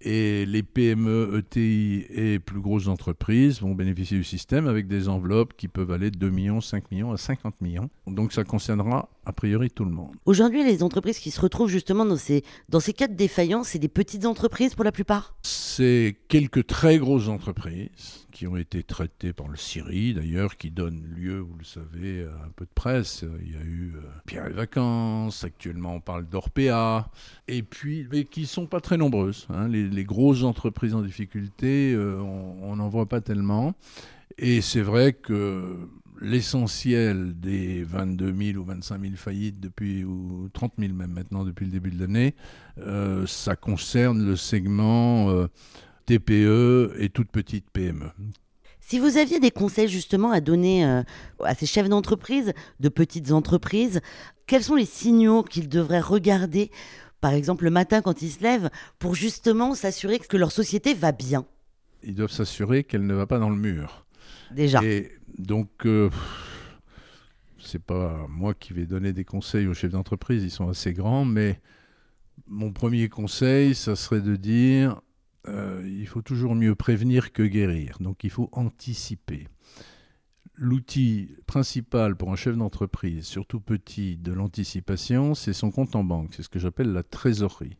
Et 0.00 0.44
les 0.46 0.62
PME, 0.62 1.38
ETI 1.38 2.06
et 2.10 2.38
plus 2.38 2.60
grosses 2.60 2.86
entreprises 2.86 3.60
vont 3.62 3.74
bénéficier 3.74 4.16
du 4.16 4.24
système 4.24 4.68
avec 4.68 4.86
des 4.88 5.08
enveloppes 5.08 5.54
qui 5.56 5.68
peuvent 5.68 5.90
aller 5.90 6.10
de 6.10 6.18
2 6.18 6.30
millions, 6.30 6.60
5 6.60 6.90
millions 6.90 7.12
à 7.12 7.16
50 7.16 7.60
millions. 7.60 7.88
Donc 8.06 8.32
ça 8.32 8.44
concernera 8.44 9.08
a 9.24 9.32
priori 9.32 9.70
tout 9.70 9.84
le 9.84 9.90
monde. 9.90 10.14
Aujourd'hui, 10.26 10.64
les 10.64 10.82
entreprises 10.82 11.18
qui 11.18 11.30
se 11.30 11.40
retrouvent 11.40 11.70
justement 11.70 12.04
dans 12.04 12.16
ces, 12.16 12.44
dans 12.68 12.80
ces 12.80 12.92
cas 12.92 13.08
de 13.08 13.14
défaillance, 13.14 13.68
c'est 13.68 13.78
des 13.78 13.88
petites 13.88 14.26
entreprises 14.26 14.74
pour 14.74 14.84
la 14.84 14.92
plupart? 14.92 15.34
C'est 15.78 16.16
quelques 16.28 16.66
très 16.66 16.96
grosses 16.96 17.28
entreprises 17.28 18.26
qui 18.32 18.46
ont 18.46 18.56
été 18.56 18.82
traitées 18.82 19.34
par 19.34 19.46
le 19.46 19.58
Syrie 19.58 20.14
d'ailleurs, 20.14 20.56
qui 20.56 20.70
donnent 20.70 21.04
lieu, 21.14 21.40
vous 21.40 21.58
le 21.58 21.66
savez, 21.66 22.22
à 22.22 22.46
un 22.46 22.50
peu 22.56 22.64
de 22.64 22.70
presse. 22.74 23.26
Il 23.42 23.52
y 23.52 23.56
a 23.56 23.60
eu 23.60 23.92
euh, 23.94 24.00
Pierre 24.24 24.46
et 24.46 24.54
Vacances, 24.54 25.44
actuellement 25.44 25.96
on 25.96 26.00
parle 26.00 26.26
d'Orpea, 26.30 27.10
et 27.46 27.62
puis, 27.62 28.08
mais 28.10 28.24
qui 28.24 28.40
ne 28.40 28.46
sont 28.46 28.64
pas 28.64 28.80
très 28.80 28.96
nombreuses. 28.96 29.46
Hein. 29.50 29.68
Les, 29.68 30.04
grosses 30.04 30.44
entreprises 30.44 30.94
en 30.94 31.02
difficulté, 31.02 31.92
euh, 31.92 32.22
on 32.22 32.76
n'en 32.76 32.88
voit 32.88 33.04
pas 33.04 33.20
tellement. 33.20 33.74
Et 34.38 34.62
c'est 34.62 34.80
vrai 34.80 35.12
que 35.12 35.76
l'essentiel 36.20 37.38
des 37.38 37.82
22 37.84 38.34
000 38.52 38.58
ou 38.58 38.64
25 38.64 39.00
000 39.00 39.12
faillites 39.16 39.60
depuis, 39.60 40.04
ou 40.04 40.48
30 40.52 40.72
000 40.78 40.92
même 40.92 41.12
maintenant 41.12 41.44
depuis 41.44 41.66
le 41.66 41.72
début 41.72 41.90
de 41.90 42.00
l'année, 42.00 42.34
euh, 42.78 43.26
ça 43.26 43.56
concerne 43.56 44.24
le 44.24 44.36
segment 44.36 45.30
euh, 45.30 45.48
TPE 46.06 46.94
et 46.98 47.08
toute 47.08 47.30
petite 47.30 47.70
PME. 47.70 48.10
Si 48.80 49.00
vous 49.00 49.16
aviez 49.16 49.40
des 49.40 49.50
conseils 49.50 49.88
justement 49.88 50.30
à 50.30 50.40
donner 50.40 50.86
euh, 50.86 51.02
à 51.42 51.54
ces 51.54 51.66
chefs 51.66 51.88
d'entreprise, 51.88 52.52
de 52.78 52.88
petites 52.88 53.32
entreprises, 53.32 54.00
quels 54.46 54.62
sont 54.62 54.76
les 54.76 54.84
signaux 54.84 55.42
qu'ils 55.42 55.68
devraient 55.68 56.00
regarder, 56.00 56.70
par 57.20 57.32
exemple 57.32 57.64
le 57.64 57.70
matin 57.70 58.00
quand 58.00 58.22
ils 58.22 58.30
se 58.30 58.42
lèvent, 58.42 58.70
pour 59.00 59.16
justement 59.16 59.74
s'assurer 59.74 60.20
que 60.20 60.36
leur 60.36 60.52
société 60.52 60.94
va 60.94 61.10
bien? 61.10 61.46
Ils 62.04 62.14
doivent 62.14 62.30
s'assurer 62.30 62.84
qu'elle 62.84 63.04
ne 63.04 63.14
va 63.14 63.26
pas 63.26 63.40
dans 63.40 63.50
le 63.50 63.56
mur. 63.56 64.05
Déjà. 64.50 64.82
Et 64.84 65.12
donc, 65.38 65.86
euh, 65.86 66.10
c'est 67.58 67.82
pas 67.82 68.26
moi 68.28 68.54
qui 68.54 68.72
vais 68.72 68.86
donner 68.86 69.12
des 69.12 69.24
conseils 69.24 69.66
aux 69.66 69.74
chefs 69.74 69.92
d'entreprise, 69.92 70.44
ils 70.44 70.50
sont 70.50 70.68
assez 70.68 70.92
grands, 70.92 71.24
mais 71.24 71.60
mon 72.46 72.72
premier 72.72 73.08
conseil, 73.08 73.74
ça 73.74 73.96
serait 73.96 74.20
de 74.20 74.36
dire 74.36 75.00
euh, 75.48 75.82
il 75.86 76.06
faut 76.06 76.22
toujours 76.22 76.54
mieux 76.54 76.74
prévenir 76.74 77.32
que 77.32 77.42
guérir. 77.42 77.96
Donc, 78.00 78.24
il 78.24 78.30
faut 78.30 78.48
anticiper. 78.52 79.48
L'outil 80.54 81.36
principal 81.46 82.16
pour 82.16 82.32
un 82.32 82.36
chef 82.36 82.56
d'entreprise, 82.56 83.26
surtout 83.26 83.60
petit, 83.60 84.16
de 84.16 84.32
l'anticipation, 84.32 85.34
c'est 85.34 85.52
son 85.52 85.70
compte 85.70 85.94
en 85.94 86.02
banque. 86.02 86.30
C'est 86.34 86.42
ce 86.42 86.48
que 86.48 86.58
j'appelle 86.58 86.92
la 86.92 87.02
trésorerie. 87.02 87.76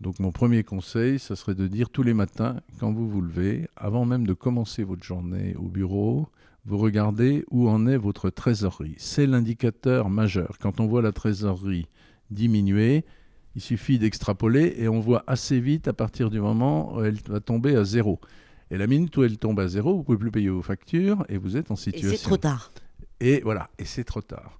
Donc 0.00 0.18
mon 0.18 0.32
premier 0.32 0.64
conseil, 0.64 1.18
ça 1.18 1.36
serait 1.36 1.54
de 1.54 1.66
dire 1.66 1.90
tous 1.90 2.02
les 2.02 2.14
matins, 2.14 2.60
quand 2.78 2.92
vous 2.92 3.08
vous 3.08 3.20
levez, 3.20 3.68
avant 3.76 4.04
même 4.04 4.26
de 4.26 4.32
commencer 4.32 4.84
votre 4.84 5.02
journée 5.02 5.54
au 5.56 5.68
bureau, 5.68 6.28
vous 6.66 6.78
regardez 6.78 7.44
où 7.50 7.68
en 7.68 7.86
est 7.86 7.96
votre 7.96 8.30
trésorerie. 8.30 8.96
C'est 8.98 9.26
l'indicateur 9.26 10.08
majeur. 10.08 10.56
Quand 10.60 10.80
on 10.80 10.86
voit 10.86 11.02
la 11.02 11.12
trésorerie 11.12 11.86
diminuer, 12.30 13.04
il 13.54 13.60
suffit 13.60 13.98
d'extrapoler 13.98 14.74
et 14.78 14.88
on 14.88 15.00
voit 15.00 15.22
assez 15.26 15.60
vite 15.60 15.88
à 15.88 15.92
partir 15.92 16.30
du 16.30 16.40
moment 16.40 16.96
où 16.96 17.02
elle 17.02 17.18
va 17.28 17.40
tomber 17.40 17.76
à 17.76 17.84
zéro. 17.84 18.18
Et 18.70 18.78
la 18.78 18.86
minute 18.86 19.16
où 19.16 19.22
elle 19.22 19.38
tombe 19.38 19.60
à 19.60 19.68
zéro, 19.68 19.92
vous 19.92 19.98
ne 19.98 20.04
pouvez 20.04 20.18
plus 20.18 20.30
payer 20.30 20.48
vos 20.48 20.62
factures 20.62 21.24
et 21.28 21.36
vous 21.36 21.56
êtes 21.56 21.70
en 21.70 21.76
situation. 21.76 22.10
Et 22.10 22.16
c'est 22.16 22.24
trop 22.24 22.36
tard. 22.36 22.72
Et 23.20 23.40
voilà, 23.44 23.70
et 23.78 23.84
c'est 23.84 24.04
trop 24.04 24.22
tard. 24.22 24.58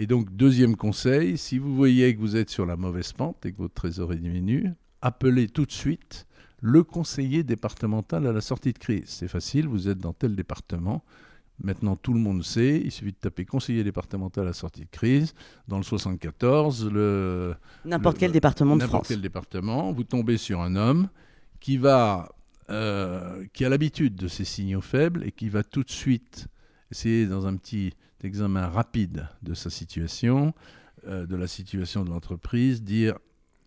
Et 0.00 0.06
donc, 0.06 0.30
deuxième 0.30 0.76
conseil, 0.76 1.36
si 1.36 1.58
vous 1.58 1.74
voyez 1.74 2.14
que 2.14 2.20
vous 2.20 2.36
êtes 2.36 2.50
sur 2.50 2.64
la 2.64 2.76
mauvaise 2.76 3.12
pente 3.12 3.44
et 3.44 3.50
que 3.50 3.58
votre 3.58 3.74
trésorerie 3.74 4.20
diminue, 4.20 4.72
appelez 5.02 5.48
tout 5.48 5.66
de 5.66 5.72
suite 5.72 6.28
le 6.60 6.84
conseiller 6.84 7.42
départemental 7.42 8.24
à 8.28 8.32
la 8.32 8.40
sortie 8.40 8.72
de 8.72 8.78
crise. 8.78 9.06
C'est 9.06 9.26
facile, 9.26 9.66
vous 9.66 9.88
êtes 9.88 9.98
dans 9.98 10.12
tel 10.12 10.36
département. 10.36 11.02
Maintenant, 11.60 11.96
tout 11.96 12.12
le 12.12 12.20
monde 12.20 12.44
sait, 12.44 12.80
il 12.84 12.92
suffit 12.92 13.10
de 13.10 13.16
taper 13.16 13.44
conseiller 13.44 13.82
départemental 13.82 14.44
à 14.44 14.46
la 14.46 14.52
sortie 14.52 14.82
de 14.82 14.90
crise. 14.90 15.34
Dans 15.66 15.78
le 15.78 15.82
74, 15.82 16.88
le. 16.88 17.56
N'importe 17.84 18.18
quel 18.18 18.30
département 18.30 18.76
de 18.76 18.82
France. 18.82 18.92
N'importe 18.92 19.08
quel 19.08 19.20
département, 19.20 19.92
vous 19.92 20.04
tombez 20.04 20.36
sur 20.36 20.60
un 20.60 20.76
homme 20.76 21.08
qui 21.58 21.76
va. 21.76 22.28
Euh, 22.70 23.46
qui 23.54 23.64
a 23.64 23.68
l'habitude 23.70 24.14
de 24.14 24.28
ces 24.28 24.44
signaux 24.44 24.82
faibles 24.82 25.24
et 25.24 25.32
qui 25.32 25.48
va 25.48 25.64
tout 25.64 25.82
de 25.82 25.90
suite 25.90 26.48
essayer, 26.92 27.26
dans 27.26 27.46
un 27.46 27.56
petit 27.56 27.94
examen 28.24 28.66
rapide 28.66 29.28
de 29.42 29.54
sa 29.54 29.70
situation, 29.70 30.54
euh, 31.06 31.26
de 31.26 31.36
la 31.36 31.46
situation 31.46 32.04
de 32.04 32.10
l'entreprise, 32.10 32.82
dire 32.82 33.18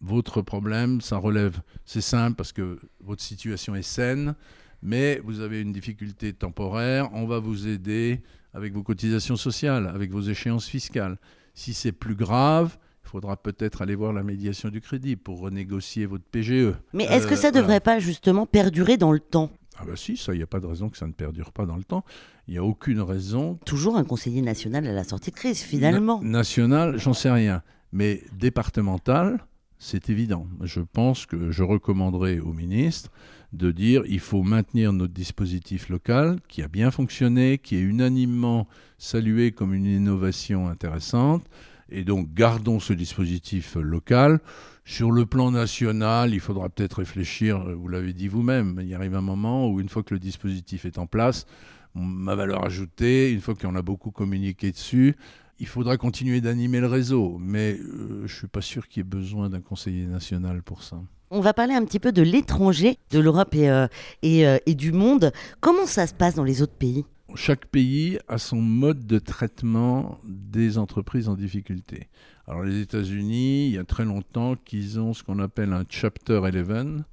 votre 0.01 0.41
problème, 0.41 0.99
ça 1.01 1.17
relève, 1.17 1.61
c'est 1.85 2.01
simple 2.01 2.35
parce 2.35 2.51
que 2.51 2.79
votre 2.99 3.21
situation 3.21 3.75
est 3.75 3.83
saine, 3.83 4.35
mais 4.81 5.21
vous 5.23 5.39
avez 5.39 5.61
une 5.61 5.71
difficulté 5.71 6.33
temporaire, 6.33 7.09
on 7.13 7.27
va 7.27 7.39
vous 7.39 7.67
aider 7.67 8.21
avec 8.53 8.73
vos 8.73 8.83
cotisations 8.83 9.35
sociales, 9.35 9.87
avec 9.87 10.11
vos 10.11 10.21
échéances 10.21 10.67
fiscales. 10.67 11.17
Si 11.53 11.73
c'est 11.73 11.91
plus 11.91 12.15
grave, 12.15 12.77
il 13.05 13.09
faudra 13.09 13.37
peut-être 13.37 13.81
aller 13.81 13.95
voir 13.95 14.13
la 14.13 14.23
médiation 14.23 14.69
du 14.69 14.81
crédit 14.81 15.15
pour 15.15 15.39
renégocier 15.39 16.05
votre 16.05 16.23
PGE. 16.25 16.73
Mais 16.93 17.05
est-ce 17.05 17.27
que 17.27 17.35
ça 17.35 17.51
ne 17.51 17.55
devrait 17.55 17.79
pas 17.79 17.99
justement 17.99 18.45
perdurer 18.45 18.97
dans 18.97 19.11
le 19.11 19.19
temps? 19.19 19.51
Ah 19.81 19.85
ben 19.85 19.95
si, 19.95 20.17
ça, 20.17 20.33
il 20.33 20.37
n'y 20.37 20.43
a 20.43 20.47
pas 20.47 20.59
de 20.59 20.67
raison 20.67 20.89
que 20.89 20.97
ça 20.97 21.07
ne 21.07 21.13
perdure 21.13 21.51
pas 21.51 21.65
dans 21.65 21.75
le 21.75 21.83
temps. 21.83 22.03
Il 22.47 22.51
n'y 22.51 22.57
a 22.57 22.63
aucune 22.63 23.01
raison. 23.01 23.59
Toujours 23.65 23.97
un 23.97 24.03
conseiller 24.03 24.41
national 24.41 24.87
à 24.87 24.93
la 24.93 25.03
sortie 25.03 25.31
de 25.31 25.35
crise, 25.35 25.61
finalement. 25.61 26.21
national, 26.21 26.97
j'en 26.97 27.13
sais 27.13 27.31
rien. 27.31 27.63
Mais 27.91 28.23
départemental, 28.37 29.45
c'est 29.79 30.09
évident. 30.09 30.45
Je 30.61 30.81
pense 30.81 31.25
que 31.25 31.51
je 31.51 31.63
recommanderais 31.63 32.39
au 32.39 32.53
ministre 32.53 33.09
de 33.51 33.71
dire 33.71 34.03
il 34.07 34.19
faut 34.19 34.43
maintenir 34.43 34.93
notre 34.93 35.13
dispositif 35.13 35.89
local 35.89 36.39
qui 36.47 36.61
a 36.61 36.67
bien 36.67 36.91
fonctionné, 36.91 37.57
qui 37.57 37.75
est 37.75 37.81
unanimement 37.81 38.67
salué 38.97 39.51
comme 39.51 39.73
une 39.73 39.87
innovation 39.87 40.67
intéressante. 40.67 41.43
Et 41.89 42.03
donc 42.03 42.33
gardons 42.33 42.79
ce 42.79 42.93
dispositif 42.93 43.75
local. 43.75 44.39
Sur 44.83 45.11
le 45.11 45.25
plan 45.25 45.51
national, 45.51 46.33
il 46.33 46.39
faudra 46.39 46.69
peut-être 46.69 46.99
réfléchir, 46.99 47.59
vous 47.75 47.87
l'avez 47.87 48.13
dit 48.13 48.27
vous-même, 48.27 48.79
il 48.83 48.93
arrive 48.95 49.15
un 49.15 49.21
moment 49.21 49.69
où 49.69 49.79
une 49.79 49.89
fois 49.89 50.03
que 50.03 50.13
le 50.13 50.19
dispositif 50.19 50.85
est 50.85 50.97
en 50.97 51.05
place, 51.05 51.45
ma 51.93 52.35
valeur 52.35 52.65
ajoutée, 52.65 53.31
une 53.31 53.41
fois 53.41 53.53
qu'on 53.55 53.75
a 53.75 53.81
beaucoup 53.81 54.11
communiqué 54.11 54.71
dessus, 54.71 55.15
il 55.59 55.67
faudra 55.67 55.97
continuer 55.97 56.41
d'animer 56.41 56.79
le 56.79 56.87
réseau, 56.87 57.37
mais 57.39 57.73
euh, 57.79 58.21
je 58.25 58.33
ne 58.33 58.37
suis 58.39 58.47
pas 58.47 58.61
sûr 58.61 58.87
qu'il 58.87 59.01
y 59.01 59.01
ait 59.01 59.09
besoin 59.09 59.49
d'un 59.49 59.61
conseiller 59.61 60.05
national 60.07 60.63
pour 60.63 60.81
ça. 60.81 60.97
On 61.29 61.39
va 61.39 61.53
parler 61.53 61.75
un 61.75 61.85
petit 61.85 61.99
peu 61.99 62.11
de 62.11 62.23
l'étranger, 62.23 62.97
de 63.11 63.19
l'Europe 63.19 63.53
et, 63.53 63.69
euh, 63.69 63.87
euh, 64.25 64.57
et, 64.65 64.75
du 64.75 64.91
monde. 64.91 65.31
Comment 65.61 65.85
ça 65.85 66.07
se 66.07 66.13
passe 66.13 66.33
dans 66.35 66.43
les 66.43 66.63
autres 66.63 66.73
pays? 66.73 67.05
Chaque 67.35 67.65
pays 67.65 68.19
a 68.27 68.37
son 68.37 68.61
mode 68.61 69.05
de 69.05 69.19
traitement 69.19 70.19
des 70.23 70.77
entreprises 70.77 71.29
en 71.29 71.35
difficulté. 71.35 72.07
Alors 72.47 72.63
les 72.63 72.81
États-Unis, 72.81 73.67
il 73.67 73.73
y 73.73 73.77
a 73.77 73.83
très 73.83 74.05
longtemps 74.05 74.55
qu'ils 74.55 74.99
ont 74.99 75.13
ce 75.13 75.23
qu'on 75.23 75.39
appelle 75.39 75.73
un 75.73 75.83
Chapter 75.87 76.39
11, 76.39 77.03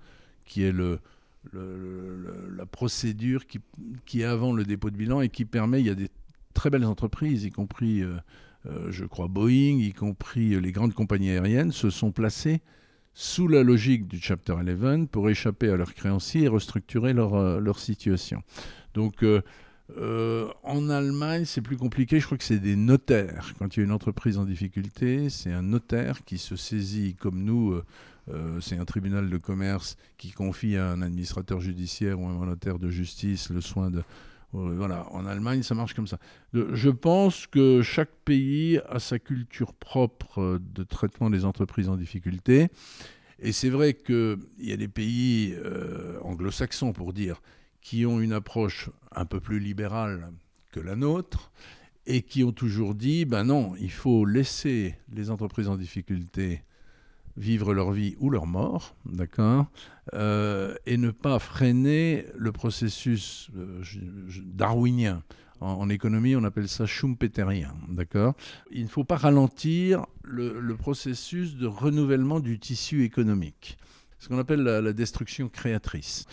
qui 0.44 0.62
est 0.64 0.72
le, 0.72 1.00
la 1.52 2.66
procédure 2.66 3.46
qui, 3.46 3.60
qui, 4.06 4.22
est 4.22 4.24
avant 4.24 4.52
le 4.52 4.64
dépôt 4.64 4.90
de 4.90 4.96
bilan 4.96 5.20
et 5.20 5.28
qui 5.28 5.44
permet, 5.44 5.80
il 5.80 5.86
y 5.86 5.90
a 5.90 5.94
des 5.94 6.08
très 6.54 6.70
belles 6.70 6.84
entreprises, 6.84 7.44
y 7.44 7.50
compris, 7.50 8.02
euh, 8.02 8.16
euh, 8.66 8.90
je 8.90 9.04
crois, 9.04 9.28
Boeing, 9.28 9.78
y 9.78 9.92
compris 9.92 10.54
euh, 10.54 10.58
les 10.58 10.72
grandes 10.72 10.94
compagnies 10.94 11.30
aériennes, 11.30 11.72
se 11.72 11.90
sont 11.90 12.10
placées 12.10 12.60
sous 13.14 13.48
la 13.48 13.62
logique 13.62 14.06
du 14.06 14.18
Chapter 14.20 14.54
11 14.54 15.08
pour 15.10 15.28
échapper 15.28 15.68
à 15.70 15.76
leurs 15.76 15.94
créanciers 15.94 16.44
et 16.44 16.48
restructurer 16.48 17.12
leur, 17.12 17.60
leur 17.60 17.80
situation. 17.80 18.42
Donc, 18.94 19.24
en 19.96 20.90
Allemagne, 20.90 21.44
c'est 21.44 21.60
plus 21.60 21.76
compliqué. 21.76 22.20
Je 22.20 22.26
crois 22.26 22.38
que 22.38 22.44
c'est 22.44 22.58
des 22.58 22.76
notaires. 22.76 23.52
Quand 23.58 23.76
il 23.76 23.80
y 23.80 23.82
a 23.82 23.86
une 23.86 23.92
entreprise 23.92 24.38
en 24.38 24.44
difficulté, 24.44 25.30
c'est 25.30 25.52
un 25.52 25.62
notaire 25.62 26.24
qui 26.24 26.38
se 26.38 26.56
saisit, 26.56 27.14
comme 27.14 27.42
nous, 27.42 27.80
c'est 28.60 28.76
un 28.76 28.84
tribunal 28.84 29.30
de 29.30 29.38
commerce 29.38 29.96
qui 30.18 30.32
confie 30.32 30.76
à 30.76 30.90
un 30.90 31.02
administrateur 31.02 31.60
judiciaire 31.60 32.20
ou 32.20 32.26
un 32.26 32.46
notaire 32.46 32.78
de 32.78 32.90
justice 32.90 33.50
le 33.50 33.60
soin 33.60 33.90
de 33.90 34.02
voilà, 34.52 35.06
en 35.12 35.26
Allemagne, 35.26 35.62
ça 35.62 35.74
marche 35.74 35.94
comme 35.94 36.06
ça. 36.06 36.18
Je 36.52 36.88
pense 36.88 37.46
que 37.46 37.82
chaque 37.82 38.12
pays 38.24 38.80
a 38.88 38.98
sa 38.98 39.18
culture 39.18 39.74
propre 39.74 40.40
euh, 40.40 40.58
de 40.60 40.84
traitement 40.84 41.28
des 41.28 41.44
entreprises 41.44 41.88
en 41.88 41.96
difficulté. 41.96 42.68
Et 43.40 43.52
c'est 43.52 43.68
vrai 43.68 43.94
qu'il 43.94 44.38
y 44.58 44.72
a 44.72 44.76
des 44.76 44.88
pays 44.88 45.54
euh, 45.56 46.18
anglo-saxons, 46.22 46.92
pour 46.92 47.12
dire, 47.12 47.42
qui 47.80 48.06
ont 48.06 48.20
une 48.20 48.32
approche 48.32 48.90
un 49.12 49.24
peu 49.24 49.40
plus 49.40 49.60
libérale 49.60 50.32
que 50.72 50.80
la 50.80 50.96
nôtre 50.96 51.50
et 52.06 52.22
qui 52.22 52.42
ont 52.42 52.52
toujours 52.52 52.94
dit, 52.94 53.24
ben 53.24 53.44
non, 53.44 53.74
il 53.78 53.90
faut 53.90 54.24
laisser 54.24 54.94
les 55.12 55.30
entreprises 55.30 55.68
en 55.68 55.76
difficulté 55.76 56.62
vivre 57.38 57.72
leur 57.72 57.92
vie 57.92 58.16
ou 58.18 58.30
leur 58.30 58.46
mort, 58.46 58.96
d'accord, 59.06 59.66
euh, 60.14 60.74
et 60.86 60.96
ne 60.96 61.10
pas 61.10 61.38
freiner 61.38 62.26
le 62.36 62.52
processus 62.52 63.50
euh, 63.56 63.82
darwinien. 64.42 65.22
En, 65.60 65.88
économie, 65.88 66.36
on 66.36 66.44
appelle 66.44 66.68
ça 66.68 66.86
schumpeterien, 66.86 67.74
d'accord. 67.88 68.34
Il 68.70 68.84
ne 68.84 68.88
faut 68.88 69.02
pas 69.02 69.16
ralentir 69.16 70.06
le, 70.22 70.76
processus 70.76 71.56
de 71.56 71.66
renouvellement 71.66 72.38
du 72.38 72.60
tissu 72.60 73.02
économique, 73.02 73.76
ce 74.20 74.28
qu'on 74.28 74.38
appelle 74.38 74.62
la, 74.62 74.92
destruction 74.92 75.48
créatrice. 75.48 76.26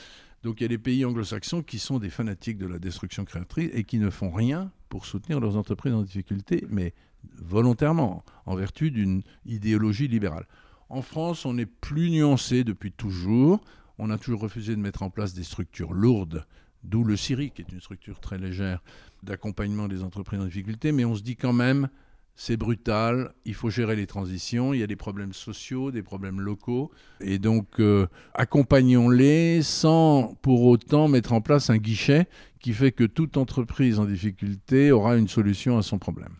Donc 0.46 0.62
il 0.62 0.64
y 0.64 0.66
a 0.66 0.70
des 0.70 0.78
pays 0.78 1.04
anglo-saxons 1.04 1.64
qui 1.64 1.80
sont 1.80 1.98
des 1.98 2.12
fanatiques 2.12 2.60
de 2.60 2.68
la 2.68 2.78
destruction 2.78 3.26
créatrice 3.26 3.72
et 3.74 3.84
qui 3.84 3.98
ne 3.98 4.12
font 4.12 4.30
rien 4.30 4.72
pour 4.90 5.08
soutenir 5.08 5.40
leurs 5.40 5.58
entreprises 5.58 5.94
en 5.94 6.04
difficulté, 6.04 6.64
mais 6.70 6.94
volontairement, 7.40 8.24
en 8.46 8.56
vertu 8.56 8.92
d'une 8.92 9.24
idéologie 9.48 10.08
libérale. 10.08 10.46
En 10.90 11.02
France, 11.02 11.48
on 11.48 11.58
est 11.58 11.66
plus 11.66 12.12
nuancé 12.12 12.64
depuis 12.64 12.92
toujours. 12.92 13.60
On 13.98 14.12
a 14.12 14.20
toujours 14.20 14.42
refusé 14.42 14.76
de 14.76 14.80
mettre 14.80 15.02
en 15.02 15.10
place 15.10 15.34
des 15.34 15.42
structures 15.42 15.94
lourdes, 15.94 16.46
d'où 16.84 17.04
le 17.04 17.18
CIRI, 17.18 17.50
qui 17.50 17.64
est 17.64 17.72
une 17.72 17.82
structure 17.82 18.20
très 18.20 18.38
légère 18.38 18.84
d'accompagnement 19.24 19.88
des 19.88 20.04
entreprises 20.04 20.42
en 20.42 20.46
difficulté, 20.46 20.92
mais 20.92 21.06
on 21.06 21.16
se 21.16 21.24
dit 21.24 21.38
quand 21.38 21.54
même, 21.54 21.90
c'est 22.36 22.58
brutal, 22.58 23.34
il 23.46 23.54
faut 23.54 23.70
gérer 23.70 23.96
les 23.96 24.08
transitions, 24.08 24.74
il 24.74 24.80
y 24.80 24.84
a 24.84 24.88
des 24.88 24.96
problèmes 24.96 25.34
sociaux, 25.34 25.92
des 25.92 26.04
problèmes 26.04 26.42
locaux, 26.42 26.92
et 27.22 27.40
donc 27.40 27.80
euh, 27.80 28.08
accompagnons-les 28.34 29.62
sans 29.62 30.36
pour 30.42 30.64
autant 30.64 31.08
mettre 31.08 31.34
en 31.34 31.42
place 31.42 31.70
un 31.70 31.78
guichet 31.78 32.28
qui 32.60 32.74
fait 32.74 32.92
que 32.92 33.04
toute 33.04 33.38
entreprise 33.38 34.00
en 34.00 34.06
difficulté 34.06 34.92
aura 34.92 35.18
une 35.18 35.28
solution 35.28 35.78
à 35.78 35.82
son 35.82 35.98
problème. 35.98 36.34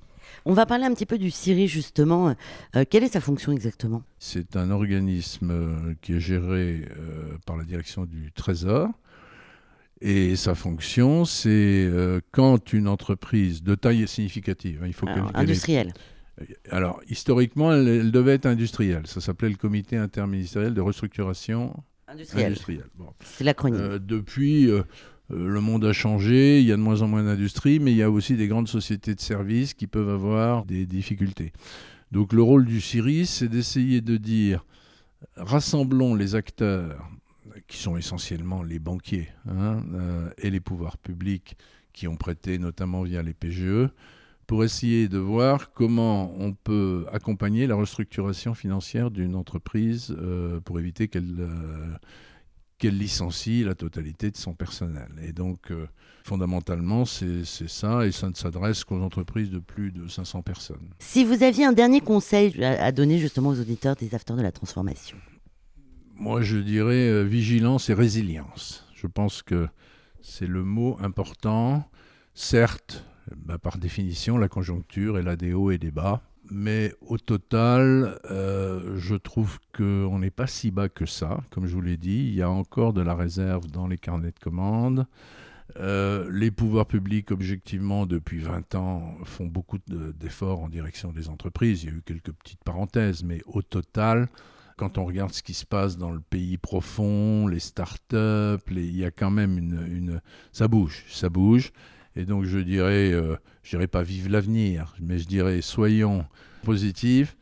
On 0.48 0.54
va 0.54 0.68
parler 0.68 0.86
un 0.86 0.94
petit 0.94 1.08
peu 1.08 1.18
du 1.18 1.32
CIRI 1.32 1.68
justement. 1.68 2.36
Euh, 2.76 2.84
quelle 2.88 3.04
est 3.04 3.14
sa 3.14 3.20
fonction 3.20 3.52
exactement? 3.52 4.04
C'est 4.20 4.56
un 4.56 4.70
organisme 4.70 5.50
euh, 5.50 5.94
qui 6.02 6.14
est 6.14 6.20
géré 6.20 6.88
euh, 6.98 7.38
par 7.48 7.58
la 7.58 7.64
direction 7.64 8.06
du 8.06 8.32
Trésor. 8.32 8.90
Et 10.02 10.36
sa 10.36 10.56
fonction, 10.56 11.26
c'est 11.26 11.90
quand 12.32 12.74
une 12.74 12.88
entreprise 12.88 13.64
de 13.64 13.76
taille 13.76 14.08
significative, 14.08 14.82
hein, 14.84 14.88
il 14.88 14.94
faut 14.94 15.08
Alors, 15.08 15.32
industrielle. 15.34 15.94
Alors, 16.70 17.02
historiquement, 17.10 17.74
elle, 17.74 18.12
devait 18.12 18.34
être 18.34 18.46
industrielle. 18.46 19.08
Ça 19.08 19.22
s'appelait 19.22 19.50
le 19.50 19.56
Comité 19.56 19.98
interministériel 19.98 20.74
de 20.74 20.82
restructuration 20.82 21.74
industrielle. 22.08 22.58
C'est 23.24 23.44
l'acronyme. 23.44 24.00
depuis, 24.00 24.70
euh, 24.70 24.84
le 25.30 25.62
monde 25.62 25.86
a 25.86 25.94
changé, 25.94 26.60
il 26.60 26.68
y 26.68 26.72
a 26.72 26.76
de 26.76 26.82
moins 26.82 27.02
en 27.02 27.08
moins 27.08 27.24
d'industrie, 27.24 27.80
mais 27.80 27.92
il 27.92 27.98
y 27.98 28.04
a 28.04 28.12
aussi 28.12 28.36
des 28.36 28.48
grandes 28.48 28.68
sociétés 28.68 29.16
de 29.16 29.22
services 29.22 29.74
qui 29.74 29.88
peuvent 29.88 30.10
avoir 30.10 30.66
des 30.66 30.86
difficultés. 30.86 31.54
Donc 32.12 32.34
le 32.34 32.42
rôle 32.42 32.66
du 32.66 32.82
CIRIS, 32.82 33.28
c'est 33.28 33.48
d'essayer 33.48 34.02
de 34.02 34.18
dire, 34.18 34.66
rassemblons 35.38 36.16
les 36.16 36.36
acteurs, 36.36 37.10
qui 37.68 37.78
sont 37.78 37.98
essentiellement 37.98 38.64
les 38.64 38.80
banquiers 38.80 39.30
hein, 39.48 39.84
euh, 39.94 40.30
et 40.38 40.50
les 40.50 40.60
pouvoirs 40.60 40.98
publics 40.98 41.58
qui 41.94 42.08
ont 42.08 42.16
prêté 42.16 42.58
notamment 42.58 43.04
via 43.04 43.24
les 43.24 43.34
PGE, 43.34 43.90
pour 44.48 44.64
essayer 44.64 45.08
de 45.08 45.18
voir 45.18 45.72
comment 45.72 46.32
on 46.38 46.54
peut 46.54 47.06
accompagner 47.12 47.66
la 47.66 47.76
restructuration 47.76 48.54
financière 48.54 49.10
d'une 49.10 49.36
entreprise 49.36 50.16
euh, 50.20 50.60
pour 50.60 50.80
éviter 50.80 51.08
qu'elle 51.08 51.48
qu'elle 52.78 52.98
licencie 52.98 53.64
la 53.64 53.76
totalité 53.76 54.32
de 54.32 54.38
son 54.38 54.54
personnel. 54.54 55.08
Et 55.24 55.32
donc, 55.32 55.72
euh, 55.72 55.88
fondamentalement, 56.24 57.06
c'est 57.06 57.46
ça, 57.46 58.06
et 58.06 58.12
ça 58.12 58.30
ne 58.30 58.34
s'adresse 58.34 58.84
qu'aux 58.84 59.02
entreprises 59.02 59.50
de 59.50 59.60
plus 59.60 59.92
de 59.92 60.08
500 60.08 60.42
personnes. 60.42 60.90
Si 61.00 61.24
vous 61.24 61.44
aviez 61.44 61.66
un 61.66 61.74
dernier 61.74 62.02
conseil 62.02 62.64
à, 62.64 62.92
donner 62.92 63.20
justement 63.20 63.50
aux 63.50 63.60
auditeurs 63.60 63.96
des 63.96 64.14
acteurs 64.14 64.38
de 64.38 64.42
la 64.42 64.52
transformation 64.52 65.18
Moi, 66.18 66.42
je 66.42 66.58
dirais 66.58 67.10
euh, 67.10 67.24
vigilance 67.24 67.90
et 67.90 67.94
résilience. 67.94 68.88
Je 68.96 69.06
pense 69.06 69.44
que 69.44 69.68
c'est 70.22 70.48
le 70.48 70.64
mot 70.64 70.98
important. 71.02 71.90
Certes, 72.34 73.06
bah, 73.36 73.58
par 73.58 73.78
définition, 73.78 74.38
la 74.38 74.48
conjoncture, 74.48 75.18
elle 75.18 75.28
a 75.28 75.36
des 75.36 75.54
hauts 75.54 75.72
et 75.72 75.78
des 75.78 75.92
bas. 75.92 76.22
Mais 76.50 76.94
au 77.02 77.18
total, 77.18 78.20
euh, 78.32 78.96
je 78.98 79.16
trouve 79.16 79.60
qu'on 79.76 80.20
n'est 80.20 80.32
pas 80.32 80.48
si 80.48 80.72
bas 80.72 80.88
que 80.88 81.06
ça. 81.06 81.42
Comme 81.50 81.68
je 81.68 81.76
vous 81.76 81.82
l'ai 81.82 81.98
dit, 81.98 82.28
il 82.30 82.36
y 82.36 82.42
a 82.42 82.50
encore 82.50 82.94
de 82.94 83.02
la 83.02 83.16
réserve 83.16 83.68
dans 83.68 83.88
les 83.88 83.98
carnets 83.98 84.32
de 84.32 84.40
commandes. 84.40 85.08
Euh, 85.78 86.30
les 86.32 86.52
pouvoirs 86.52 86.86
publics, 86.86 87.32
objectivement, 87.32 88.06
depuis 88.06 88.40
20 88.40 88.76
ans, 88.76 89.18
font 89.26 89.48
beaucoup 89.48 89.80
d'efforts 89.88 90.62
en 90.62 90.70
direction 90.70 91.12
des 91.12 91.28
entreprises. 91.28 91.84
Il 91.84 91.90
y 91.90 91.94
a 91.94 91.96
eu 91.96 92.02
quelques 92.06 92.32
petites 92.32 92.64
parenthèses, 92.64 93.24
mais 93.24 93.42
au 93.48 93.62
total, 93.62 94.30
quand 94.76 94.98
on 94.98 95.06
regarde 95.06 95.32
ce 95.34 95.42
qui 95.42 95.54
se 95.54 95.66
passe 95.66 95.98
dans 95.98 96.12
le 96.12 96.20
pays 96.20 96.58
profond, 96.58 97.48
les 97.48 97.60
start-up, 97.60 98.62
il 98.72 98.96
y 98.96 99.06
a 99.06 99.12
quand 99.12 99.32
même 99.32 99.58
une, 99.58 100.22
Ça 100.52 100.68
bouge, 100.68 101.06
ça 101.10 101.30
bouge. 101.30 101.72
Et 102.16 102.26
donc 102.26 102.46
je 102.46 102.60
dirais, 102.60 103.12
euh, 103.12 103.36
je 103.64 103.72
dirais 103.72 103.88
pas 103.88 104.04
vive 104.04 104.30
l'avenir, 104.30 104.96
mais 105.00 105.20
je 105.20 105.28
dirais 105.28 105.62
soyons 105.62 106.26
positifs. 106.64 107.36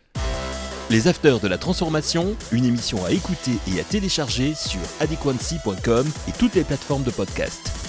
Les 0.89 1.07
Afters 1.07 1.39
de 1.39 1.47
la 1.47 1.57
Transformation, 1.57 2.35
une 2.51 2.65
émission 2.65 3.03
à 3.05 3.11
écouter 3.11 3.53
et 3.73 3.79
à 3.79 3.83
télécharger 3.83 4.53
sur 4.53 4.81
adequancy.com 4.99 6.07
et 6.27 6.31
toutes 6.33 6.55
les 6.55 6.63
plateformes 6.63 7.03
de 7.03 7.11
podcast. 7.11 7.82